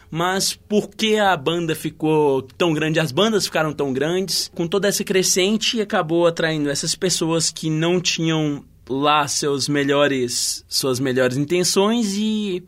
[0.10, 3.02] Mas por que a banda ficou tão grande?
[3.02, 8.00] As bandas ficaram tão grandes, com toda essa crescente, acabou atraindo essas pessoas que não
[8.00, 12.64] tinham lá seus melhores, suas melhores intenções e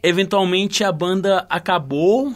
[0.00, 2.32] eventualmente a banda acabou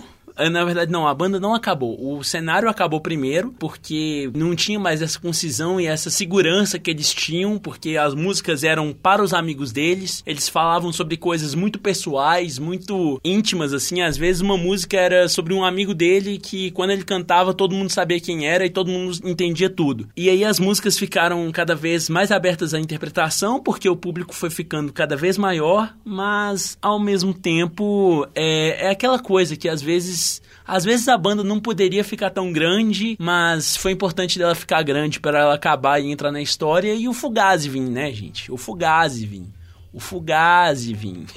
[0.50, 1.96] na verdade, não, a banda não acabou.
[1.98, 7.12] O cenário acabou primeiro, porque não tinha mais essa concisão e essa segurança que eles
[7.12, 10.22] tinham, porque as músicas eram para os amigos deles.
[10.26, 14.02] Eles falavam sobre coisas muito pessoais, muito íntimas, assim.
[14.02, 17.90] Às vezes uma música era sobre um amigo dele que, quando ele cantava, todo mundo
[17.90, 20.08] sabia quem era e todo mundo entendia tudo.
[20.16, 24.50] E aí as músicas ficaram cada vez mais abertas à interpretação, porque o público foi
[24.50, 30.25] ficando cada vez maior, mas ao mesmo tempo é, é aquela coisa que às vezes
[30.66, 35.20] às vezes a banda não poderia ficar tão grande, mas foi importante dela ficar grande
[35.20, 36.94] para ela acabar e entrar na história.
[36.94, 38.50] E o Fugazi vim, né, gente?
[38.50, 39.46] O Fugazi vim.
[39.92, 41.26] O Fugazi vim.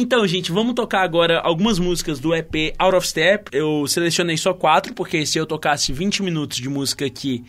[0.00, 3.50] Então, gente, vamos tocar agora algumas músicas do EP Out of Step.
[3.52, 7.44] Eu selecionei só quatro, porque se eu tocasse 20 minutos de música aqui,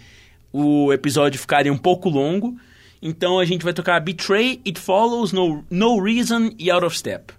[0.52, 2.58] o episódio ficaria um pouco longo.
[3.02, 7.34] Então a gente vai tocar Betray, It Follows, No, no Reason e Out of Step.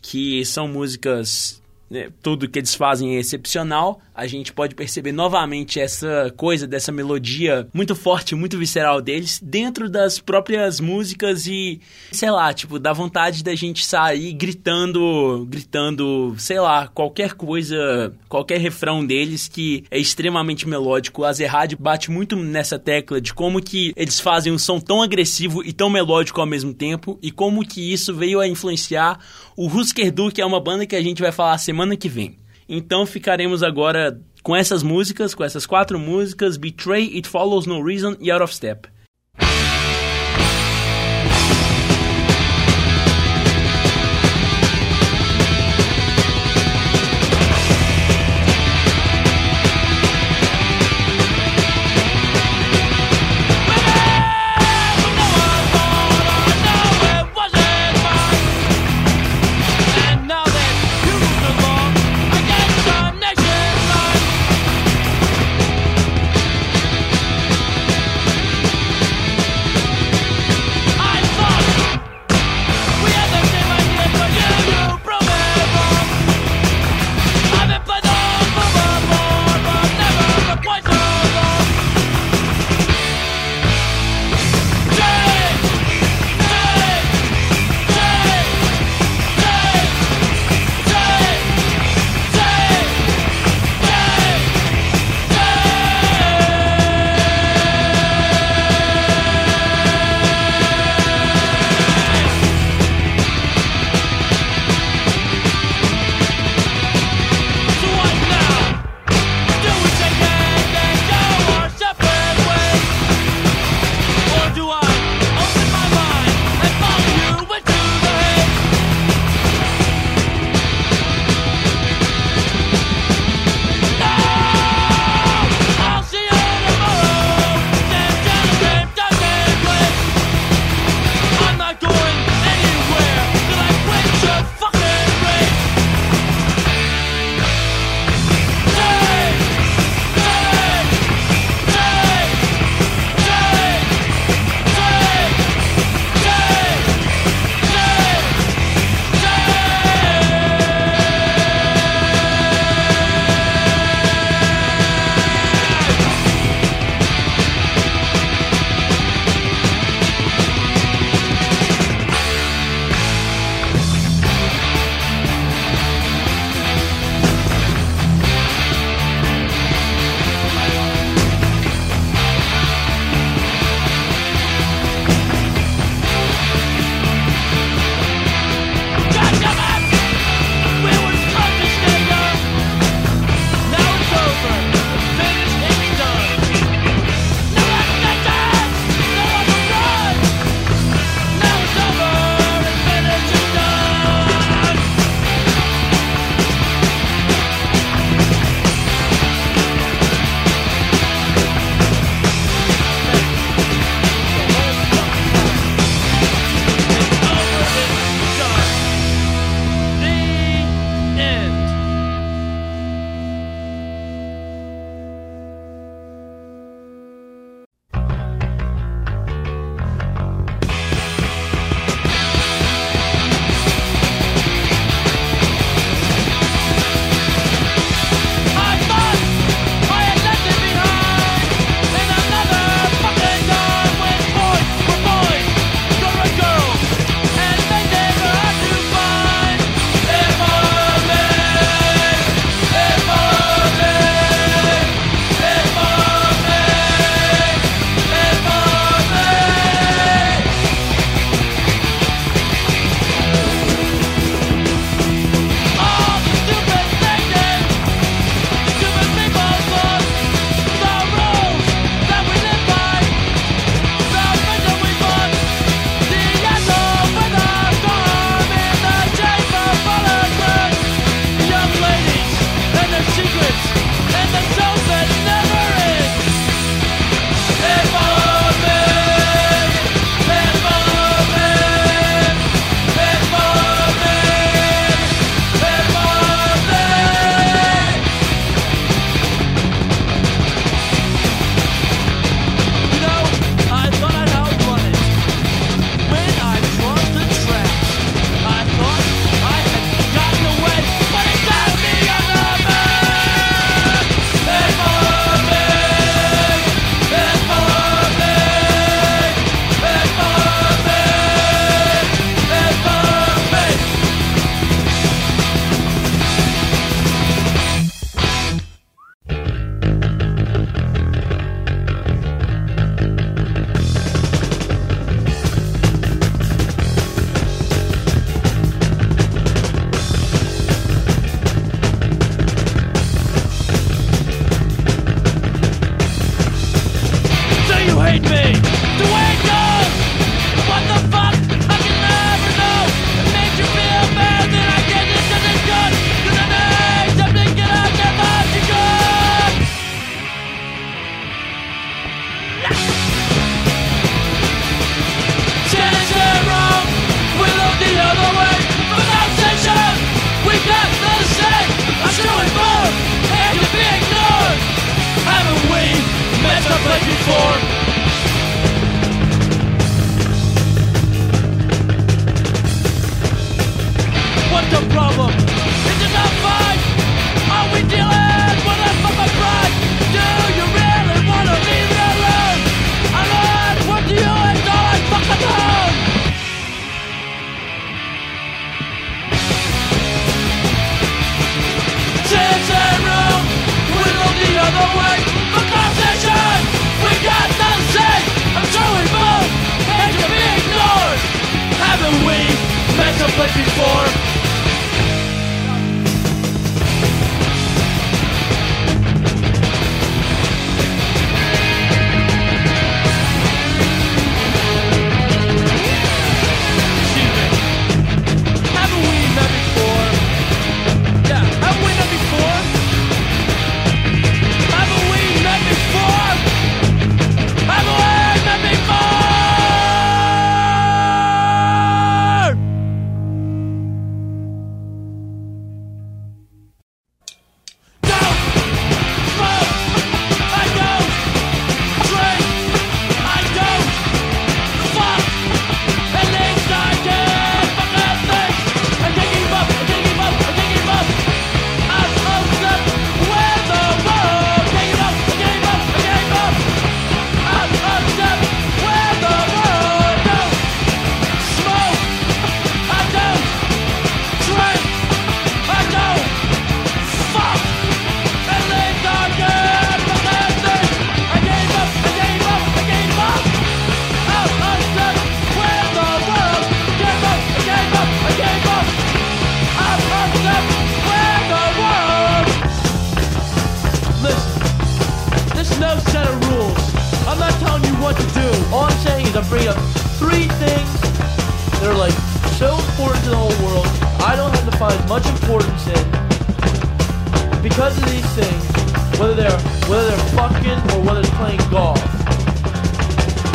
[0.00, 1.61] Que são músicas
[1.92, 4.00] né, tudo que eles fazem é excepcional.
[4.14, 9.90] A gente pode perceber novamente essa coisa dessa melodia muito forte, muito visceral deles dentro
[9.90, 11.80] das próprias músicas e
[12.10, 18.58] sei lá, tipo, dá vontade da gente sair gritando, gritando, sei lá, qualquer coisa, qualquer
[18.58, 21.22] refrão deles que é extremamente melódico.
[21.22, 25.62] O Azerrad bate muito nessa tecla de como que eles fazem um som tão agressivo
[25.62, 29.18] e tão melódico ao mesmo tempo e como que isso veio a influenciar
[29.56, 32.36] o Husker Du, que é uma banda que a gente vai falar semana que vem.
[32.68, 38.16] Então ficaremos agora com essas músicas, com essas quatro músicas: Betray, It Follows No Reason
[38.20, 38.88] e Out of Step.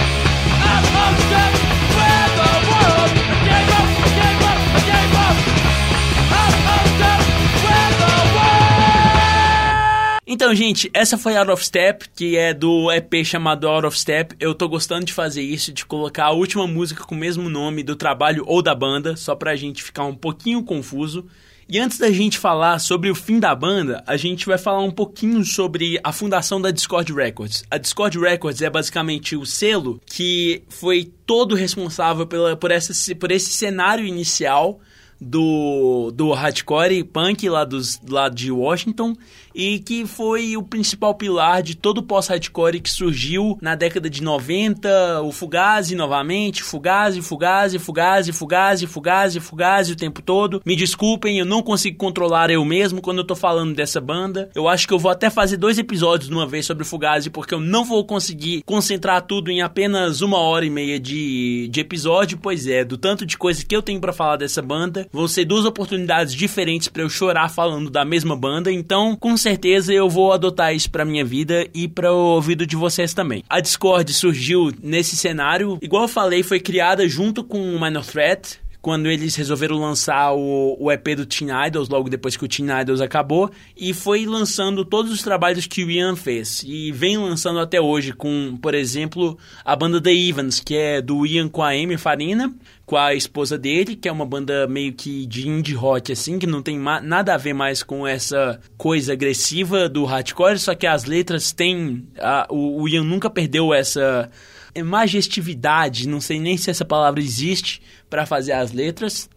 [10.26, 14.34] Então, gente, essa foi Out of Step, que é do EP chamado Out of Step.
[14.40, 17.82] Eu tô gostando de fazer isso, de colocar a última música com o mesmo nome
[17.82, 21.26] do trabalho ou da banda, só pra gente ficar um pouquinho confuso.
[21.68, 24.90] E antes da gente falar sobre o fim da banda, a gente vai falar um
[24.90, 27.64] pouquinho sobre a fundação da Discord Records.
[27.70, 33.30] A Discord Records é basicamente o selo que foi todo responsável pela, por, essa, por
[33.30, 34.78] esse cenário inicial
[35.20, 39.16] do, do hardcore punk lá, dos, lá de Washington
[39.54, 44.22] e que foi o principal pilar de todo o pós-hardcore que surgiu na década de
[44.22, 50.60] 90, o Fugazi novamente, Fugazi, Fugazi, Fugazi, Fugazi, Fugazi, Fugazi o tempo todo.
[50.64, 54.50] Me desculpem, eu não consigo controlar eu mesmo quando eu tô falando dessa banda.
[54.54, 57.54] Eu acho que eu vou até fazer dois episódios de uma vez sobre Fugazi porque
[57.54, 62.38] eu não vou conseguir concentrar tudo em apenas uma hora e meia de, de episódio,
[62.38, 65.44] pois é, do tanto de coisa que eu tenho pra falar dessa banda, vão ser
[65.44, 70.32] duas oportunidades diferentes pra eu chorar falando da mesma banda, então com certeza eu vou
[70.32, 73.44] adotar isso pra minha vida e para o ouvido de vocês também.
[73.48, 78.58] A Discord surgiu nesse cenário, igual eu falei, foi criada junto com o Minor Threat,
[78.84, 82.68] quando eles resolveram lançar o, o EP do Teen Idols, logo depois que o Teen
[82.82, 86.62] Idols acabou, e foi lançando todos os trabalhos que o Ian fez.
[86.66, 91.24] E vem lançando até hoje com, por exemplo, a banda The Evans, que é do
[91.24, 92.54] Ian com a Amy Farina,
[92.84, 96.46] com a esposa dele, que é uma banda meio que de indie rock, assim, que
[96.46, 101.06] não tem nada a ver mais com essa coisa agressiva do hardcore, só que as
[101.06, 102.06] letras têm...
[102.18, 104.30] A, o, o Ian nunca perdeu essa
[104.82, 109.28] majestividade, não sei nem se essa palavra existe para fazer as letras.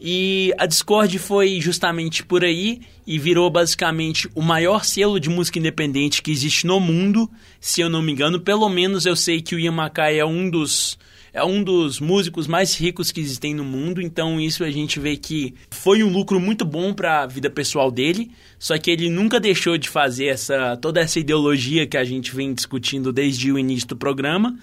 [0.00, 5.58] E a Discord foi justamente por aí e virou basicamente o maior selo de música
[5.58, 7.28] independente que existe no mundo,
[7.60, 8.40] se eu não me engano.
[8.40, 10.96] Pelo menos eu sei que o Ian Mackay é um dos
[11.32, 15.16] é um dos músicos mais ricos que existem no mundo, então isso a gente vê
[15.16, 19.38] que foi um lucro muito bom para a vida pessoal dele, só que ele nunca
[19.38, 23.88] deixou de fazer essa toda essa ideologia que a gente vem discutindo desde o início
[23.88, 24.58] do programa.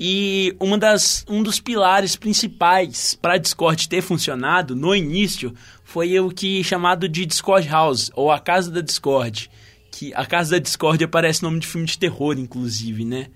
[0.00, 6.20] E uma das, um dos pilares principais para a Discord ter funcionado no início foi
[6.20, 9.50] o que é chamado de Discord House, ou a Casa da Discord.
[9.90, 13.26] Que a Casa da Discord parece nome de filme de terror, inclusive, né?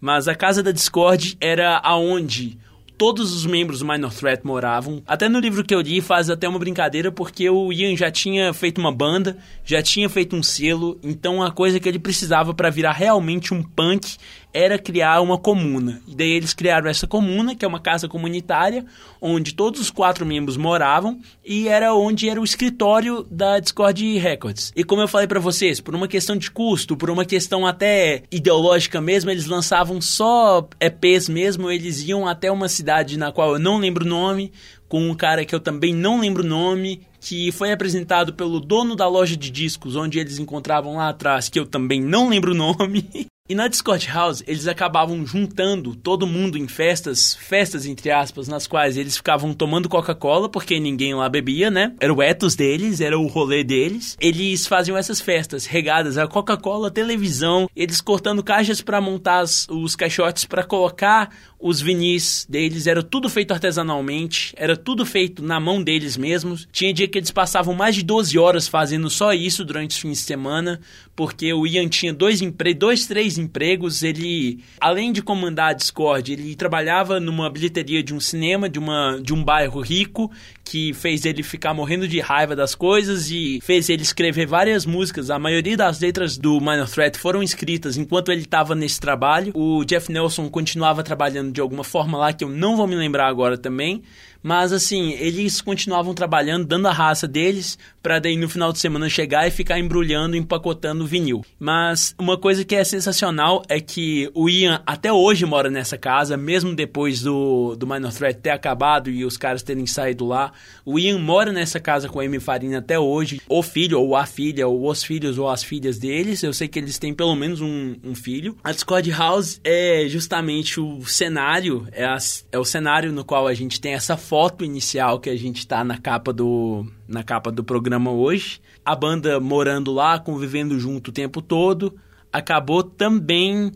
[0.00, 2.58] Mas a Casa da Discord era aonde
[3.00, 5.02] todos os membros do Minor Threat moravam.
[5.06, 8.52] Até no livro que eu li faz até uma brincadeira porque o Ian já tinha
[8.52, 12.68] feito uma banda, já tinha feito um selo, então a coisa que ele precisava para
[12.68, 14.18] virar realmente um punk
[14.52, 16.00] era criar uma comuna.
[16.06, 18.84] E daí eles criaram essa comuna, que é uma casa comunitária,
[19.20, 24.72] onde todos os quatro membros moravam e era onde era o escritório da Discord Records.
[24.74, 28.22] E como eu falei pra vocês, por uma questão de custo, por uma questão até
[28.30, 33.58] ideológica mesmo, eles lançavam só EPs mesmo, eles iam até uma cidade na qual eu
[33.58, 34.52] não lembro o nome,
[34.88, 38.96] com um cara que eu também não lembro o nome, que foi apresentado pelo dono
[38.96, 42.56] da loja de discos onde eles encontravam lá atrás, que eu também não lembro o
[42.56, 43.08] nome.
[43.50, 48.64] E na Discord House, eles acabavam juntando todo mundo em festas, festas entre aspas, nas
[48.64, 51.92] quais eles ficavam tomando Coca-Cola, porque ninguém lá bebia, né?
[51.98, 54.16] Era o ethos deles, era o rolê deles.
[54.20, 60.44] Eles faziam essas festas regadas a Coca-Cola, televisão, eles cortando caixas para montar os caixotes
[60.44, 61.30] para colocar
[61.60, 66.66] os vinis deles, era tudo feito artesanalmente, era tudo feito na mão deles mesmos.
[66.72, 70.18] Tinha dia que eles passavam mais de 12 horas fazendo só isso durante os fins
[70.18, 70.80] de semana,
[71.14, 74.02] porque o Ian tinha dois, empre dois três empregos.
[74.02, 79.20] Ele, além de comandar a Discord, ele trabalhava numa bilheteria de um cinema, de, uma,
[79.22, 80.30] de um bairro rico,
[80.64, 85.28] que fez ele ficar morrendo de raiva das coisas e fez ele escrever várias músicas.
[85.28, 89.52] A maioria das letras do Minor Threat foram escritas enquanto ele estava nesse trabalho.
[89.54, 93.26] O Jeff Nelson continuava trabalhando de alguma forma lá, que eu não vou me lembrar
[93.26, 94.02] agora também.
[94.42, 99.08] Mas assim, eles continuavam trabalhando, dando a raça deles, para daí no final de semana
[99.08, 101.44] chegar e ficar embrulhando, empacotando vinil.
[101.58, 106.36] Mas uma coisa que é sensacional é que o Ian até hoje mora nessa casa,
[106.36, 110.52] mesmo depois do, do Minor Threat ter acabado e os caras terem saído lá.
[110.84, 113.40] O Ian mora nessa casa com a Amy Farina até hoje.
[113.48, 116.42] O filho, ou a filha, ou os filhos, ou as filhas deles.
[116.42, 118.56] Eu sei que eles têm pelo menos um, um filho.
[118.64, 122.16] A Discord House é justamente o cenário, é, a,
[122.52, 125.82] é o cenário no qual a gente tem essa foto inicial que a gente tá
[125.82, 128.60] na capa do na capa do programa hoje.
[128.84, 131.98] A banda morando lá, convivendo junto o tempo todo,
[132.32, 133.72] acabou também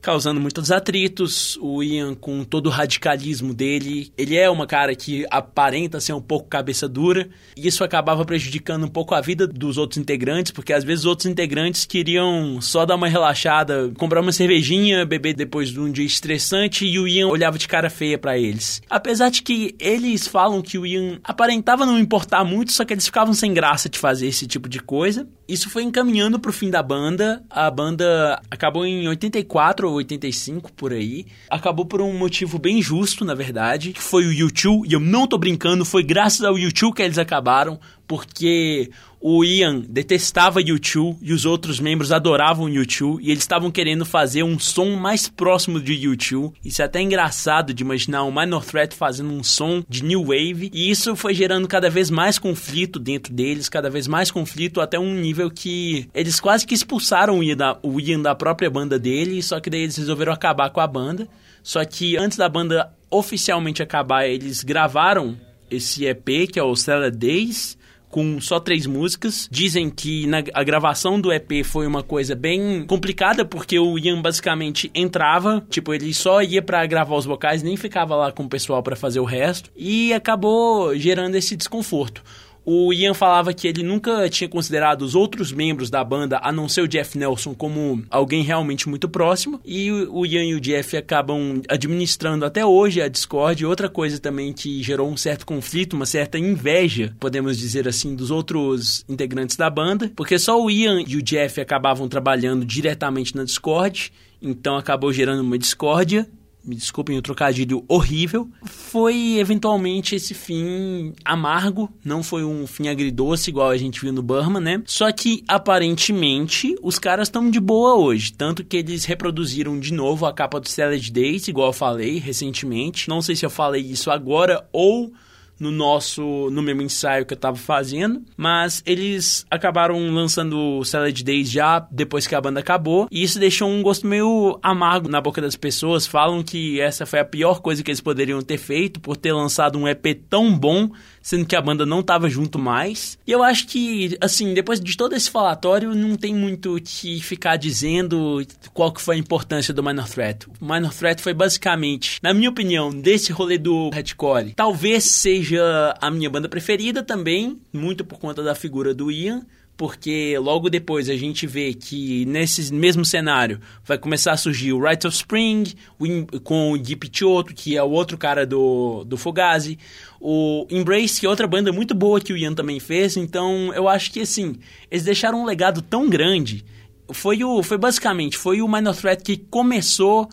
[0.00, 1.58] causando muitos atritos.
[1.60, 6.20] O Ian, com todo o radicalismo dele, ele é uma cara que aparenta ser um
[6.20, 10.72] pouco cabeça dura, e isso acabava prejudicando um pouco a vida dos outros integrantes, porque
[10.72, 15.70] às vezes os outros integrantes queriam só dar uma relaxada, comprar uma cervejinha, beber depois
[15.70, 18.80] de um dia estressante, e o Ian olhava de cara feia para eles.
[18.88, 23.06] Apesar de que eles falam que o Ian aparentava não importar muito, só que eles
[23.06, 25.26] ficavam sem graça de fazer esse tipo de coisa.
[25.48, 27.42] Isso foi encaminhando pro fim da banda.
[27.48, 31.24] A banda acabou em 84 ou 85 por aí.
[31.48, 35.26] Acabou por um motivo bem justo, na verdade, que foi o YouTube, e eu não
[35.26, 38.90] tô brincando, foi graças ao YouTube que eles acabaram, porque
[39.20, 44.42] o Ian detestava U2 e os outros membros adoravam U2 e eles estavam querendo fazer
[44.42, 46.52] um som mais próximo de U2.
[46.64, 50.70] Isso é até engraçado de imaginar o Minor Threat fazendo um som de New Wave
[50.72, 54.98] e isso foi gerando cada vez mais conflito dentro deles, cada vez mais conflito até
[54.98, 58.98] um nível que eles quase que expulsaram o Ian da, o Ian da própria banda
[58.98, 61.28] dele, só que daí eles resolveram acabar com a banda.
[61.62, 65.36] Só que antes da banda oficialmente acabar, eles gravaram
[65.70, 67.77] esse EP que é o Stellar Days
[68.10, 69.48] com só três músicas.
[69.50, 74.20] Dizem que na, a gravação do EP foi uma coisa bem complicada, porque o Ian
[74.20, 78.48] basicamente entrava, tipo, ele só ia para gravar os vocais, nem ficava lá com o
[78.48, 82.22] pessoal para fazer o resto, e acabou gerando esse desconforto.
[82.64, 86.68] O Ian falava que ele nunca tinha considerado os outros membros da banda, a não
[86.68, 89.60] ser o Jeff Nelson, como alguém realmente muito próximo.
[89.64, 93.64] E o Ian e o Jeff acabam administrando até hoje a Discord.
[93.64, 98.30] Outra coisa também que gerou um certo conflito, uma certa inveja, podemos dizer assim, dos
[98.30, 103.44] outros integrantes da banda, porque só o Ian e o Jeff acabavam trabalhando diretamente na
[103.44, 104.12] Discord.
[104.40, 106.28] Então acabou gerando uma discórdia
[106.64, 113.50] me desculpem o trocadilho horrível, foi eventualmente esse fim amargo, não foi um fim agridoce
[113.50, 114.82] igual a gente viu no Burma, né?
[114.86, 120.26] Só que aparentemente os caras estão de boa hoje, tanto que eles reproduziram de novo
[120.26, 123.08] a capa do Salad Days, igual eu falei recentemente.
[123.08, 125.12] Não sei se eu falei isso agora ou
[125.58, 131.20] no nosso no mesmo ensaio que eu tava fazendo, mas eles acabaram lançando o Salad
[131.22, 135.20] Days já depois que a banda acabou, e isso deixou um gosto meio amargo na
[135.20, 136.06] boca das pessoas.
[136.06, 139.78] Falam que essa foi a pior coisa que eles poderiam ter feito por ter lançado
[139.78, 140.90] um EP tão bom
[141.22, 143.18] sendo que a banda não tava junto mais.
[143.26, 147.20] E eu acho que, assim, depois de todo esse falatório, não tem muito o que
[147.20, 150.46] ficar dizendo qual que foi a importância do Minor Threat.
[150.60, 156.10] O Minor Threat foi basicamente, na minha opinião, desse rolê do hardcore, talvez seja a
[156.10, 159.42] minha banda preferida também, muito por conta da figura do Ian,
[159.78, 164.82] porque logo depois a gente vê que nesse mesmo cenário vai começar a surgir o
[164.82, 169.16] Rites of Spring, o, com o Deep Chioto, que é o outro cara do, do
[169.16, 169.78] Fugazi,
[170.20, 173.88] o Embrace, que é outra banda muito boa que o Ian também fez, então eu
[173.88, 174.56] acho que assim,
[174.90, 176.64] eles deixaram um legado tão grande.
[177.12, 180.28] Foi o foi basicamente foi o Minor Threat que começou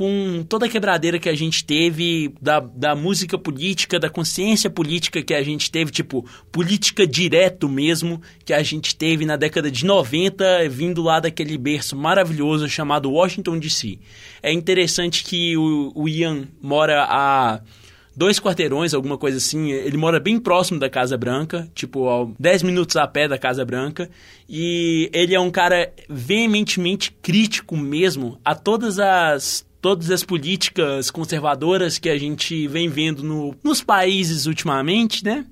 [0.00, 5.22] com toda a quebradeira que a gente teve da, da música política, da consciência política
[5.22, 9.84] que a gente teve, tipo, política direto mesmo, que a gente teve na década de
[9.84, 13.98] 90, vindo lá daquele berço maravilhoso chamado Washington DC.
[14.42, 17.60] É interessante que o, o Ian mora a
[18.16, 19.70] dois quarteirões, alguma coisa assim.
[19.70, 23.66] Ele mora bem próximo da Casa Branca, tipo, a 10 minutos a pé da Casa
[23.66, 24.08] Branca.
[24.48, 31.98] E ele é um cara veementemente crítico mesmo a todas as todas as políticas conservadoras
[31.98, 35.46] que a gente vem vendo no, nos países ultimamente, né?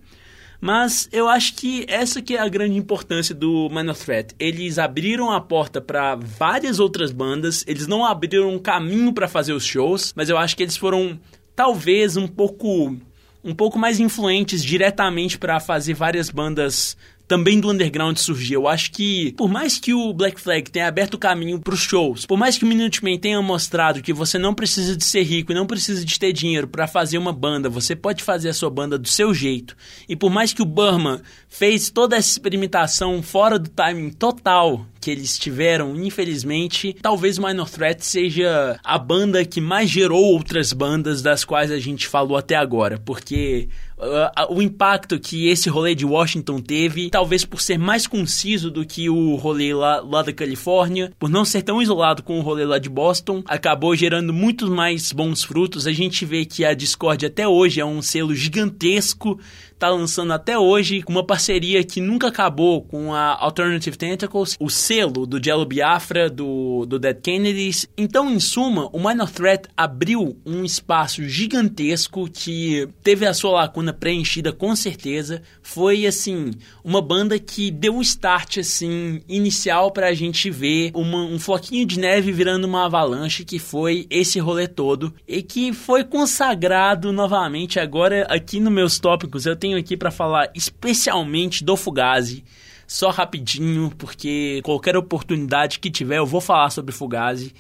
[0.61, 4.35] Mas eu acho que essa que é a grande importância do Minor Threat.
[4.39, 9.53] Eles abriram a porta para várias outras bandas, eles não abriram um caminho para fazer
[9.53, 11.19] os shows, mas eu acho que eles foram
[11.55, 12.97] talvez um pouco
[13.43, 16.97] um pouco mais influentes diretamente para fazer várias bandas
[17.29, 18.55] também do underground surgir.
[18.55, 21.81] Eu acho que, por mais que o Black Flag tenha aberto o caminho para os
[21.81, 25.53] shows, por mais que o Minutemen tenha mostrado que você não precisa de ser rico
[25.53, 28.71] e não precisa de ter dinheiro para fazer uma banda, você pode fazer a sua
[28.71, 29.77] banda do seu jeito.
[30.09, 35.11] E por mais que o Burma fez toda essa experimentação fora do timing total que
[35.11, 41.23] eles tiveram, infelizmente, talvez o Minor Threat seja a banda que mais gerou outras bandas
[41.23, 43.69] das quais a gente falou até agora, porque
[43.99, 48.85] uh, o impacto que esse rolê de Washington teve, talvez por ser mais conciso do
[48.85, 52.65] que o rolê lá, lá da Califórnia, por não ser tão isolado com o rolê
[52.65, 55.87] lá de Boston, acabou gerando muitos mais bons frutos.
[55.87, 59.39] A gente vê que a Discord até hoje é um selo gigantesco
[59.79, 65.27] tá lançando até hoje uma parceria que nunca acabou com a Alternative Tentacles, o selo
[65.27, 67.89] do Jello Biafra, do, do Dead Kennedys.
[67.97, 73.93] Então, em suma, o Minor Threat abriu um espaço gigantesco que teve a sua lacuna
[73.93, 75.43] preenchida com certeza.
[75.63, 76.51] Foi, assim,
[76.83, 81.99] uma banda que deu um start, assim, inicial pra gente ver uma, um floquinho de
[81.99, 88.27] neve virando uma avalanche, que foi esse rolê todo, e que foi consagrado novamente agora
[88.29, 89.47] aqui nos meus tópicos.
[89.47, 92.45] Eu tenho tenho aqui para falar especialmente do Fugazi.
[92.87, 97.53] Só rapidinho, porque qualquer oportunidade que tiver eu vou falar sobre Fugazi.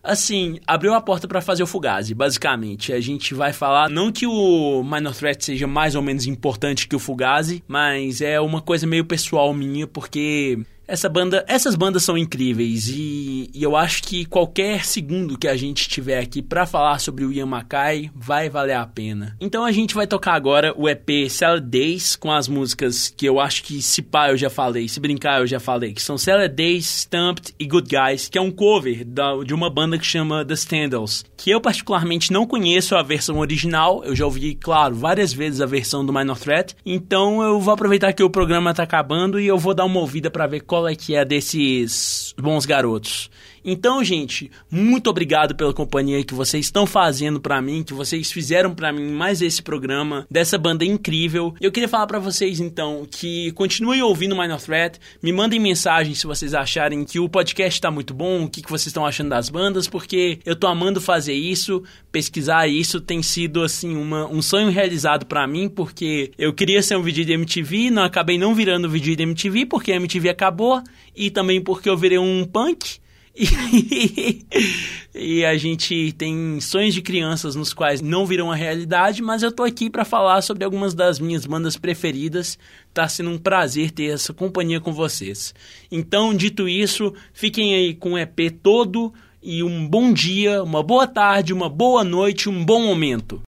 [0.00, 2.92] Assim, abriu a porta para fazer o Fugazi, basicamente.
[2.92, 6.94] A gente vai falar, não que o Minor Threat seja mais ou menos importante que
[6.94, 12.16] o Fugazi, mas é uma coisa meio pessoal minha, porque essa banda, essas bandas são
[12.16, 16.98] incríveis e, e, eu acho que qualquer segundo que a gente tiver aqui para falar
[17.00, 19.36] sobre o Ian Mackay vai valer a pena.
[19.40, 23.40] Então a gente vai tocar agora o EP Salad Days com as músicas que eu
[23.40, 26.52] acho que se pá eu já falei, se brincar eu já falei, que são Salad
[26.52, 30.44] Days, Stamped e Good Guys, que é um cover da, de uma banda que chama
[30.44, 35.32] The Standals, que eu particularmente não conheço a versão original, eu já ouvi, claro, várias
[35.32, 39.40] vezes a versão do Minor Threat, então eu vou aproveitar que o programa tá acabando
[39.40, 42.66] e eu vou dar uma ouvida para ver qual qual é que é desses bons
[42.66, 43.30] garotos.
[43.68, 48.72] Então, gente, muito obrigado pela companhia que vocês estão fazendo para mim, que vocês fizeram
[48.72, 51.52] para mim mais esse programa dessa banda incrível.
[51.60, 56.28] Eu queria falar para vocês então que continuem ouvindo Minor Threat, me mandem mensagem se
[56.28, 59.48] vocês acharem que o podcast tá muito bom, o que, que vocês estão achando das
[59.48, 64.70] bandas, porque eu tô amando fazer isso, pesquisar isso tem sido assim uma, um sonho
[64.70, 68.88] realizado para mim, porque eu queria ser um vídeo de MTV, não acabei não virando
[68.88, 70.80] vídeo de MTV porque a MTV acabou
[71.16, 73.04] e também porque eu virei um punk.
[75.18, 79.50] E, a gente tem sonhos de crianças nos quais não viram a realidade, mas eu
[79.50, 82.58] tô aqui para falar sobre algumas das minhas bandas preferidas.
[82.92, 85.54] Tá sendo um prazer ter essa companhia com vocês.
[85.90, 89.10] Então, dito isso, fiquem aí com o EP todo
[89.42, 93.40] e um bom dia, uma boa tarde, uma boa noite, um bom momento.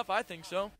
[0.00, 0.10] stuff?
[0.10, 0.70] I think so.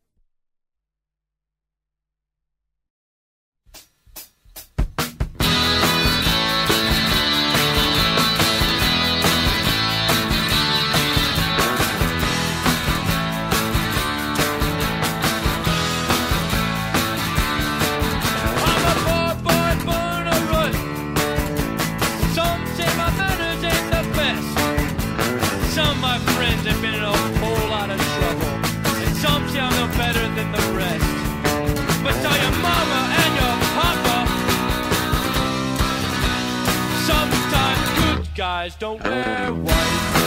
[38.68, 40.19] don't wear white.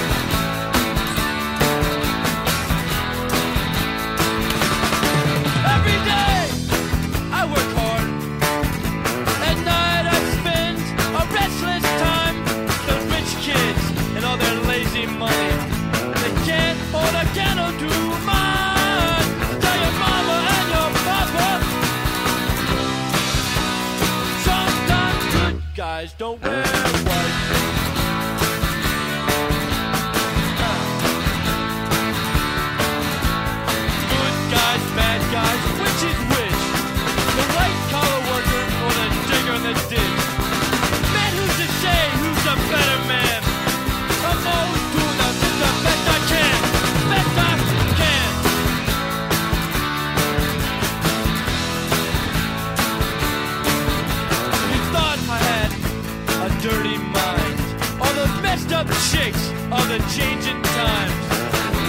[58.84, 61.14] love chicks of the changing times.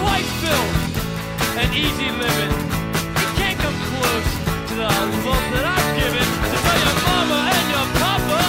[0.01, 0.75] Life filled
[1.59, 2.53] and easy living.
[3.21, 4.31] You can't come close
[4.69, 8.41] to the love that I've given to your mama and your papa.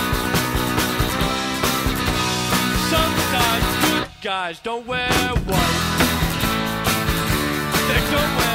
[2.93, 5.09] Sometimes good guys don't wear
[5.49, 5.81] white.
[7.87, 8.54] They don't wear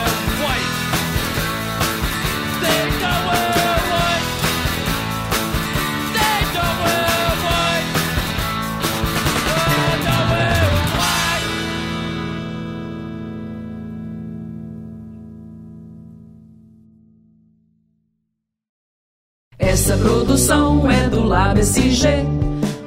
[20.31, 22.25] produção é do LabSG,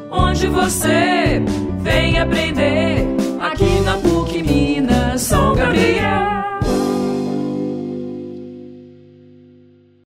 [0.10, 1.44] onde você
[1.82, 3.06] vem aprender
[3.42, 6.23] aqui na PUC Minas São Gabriel.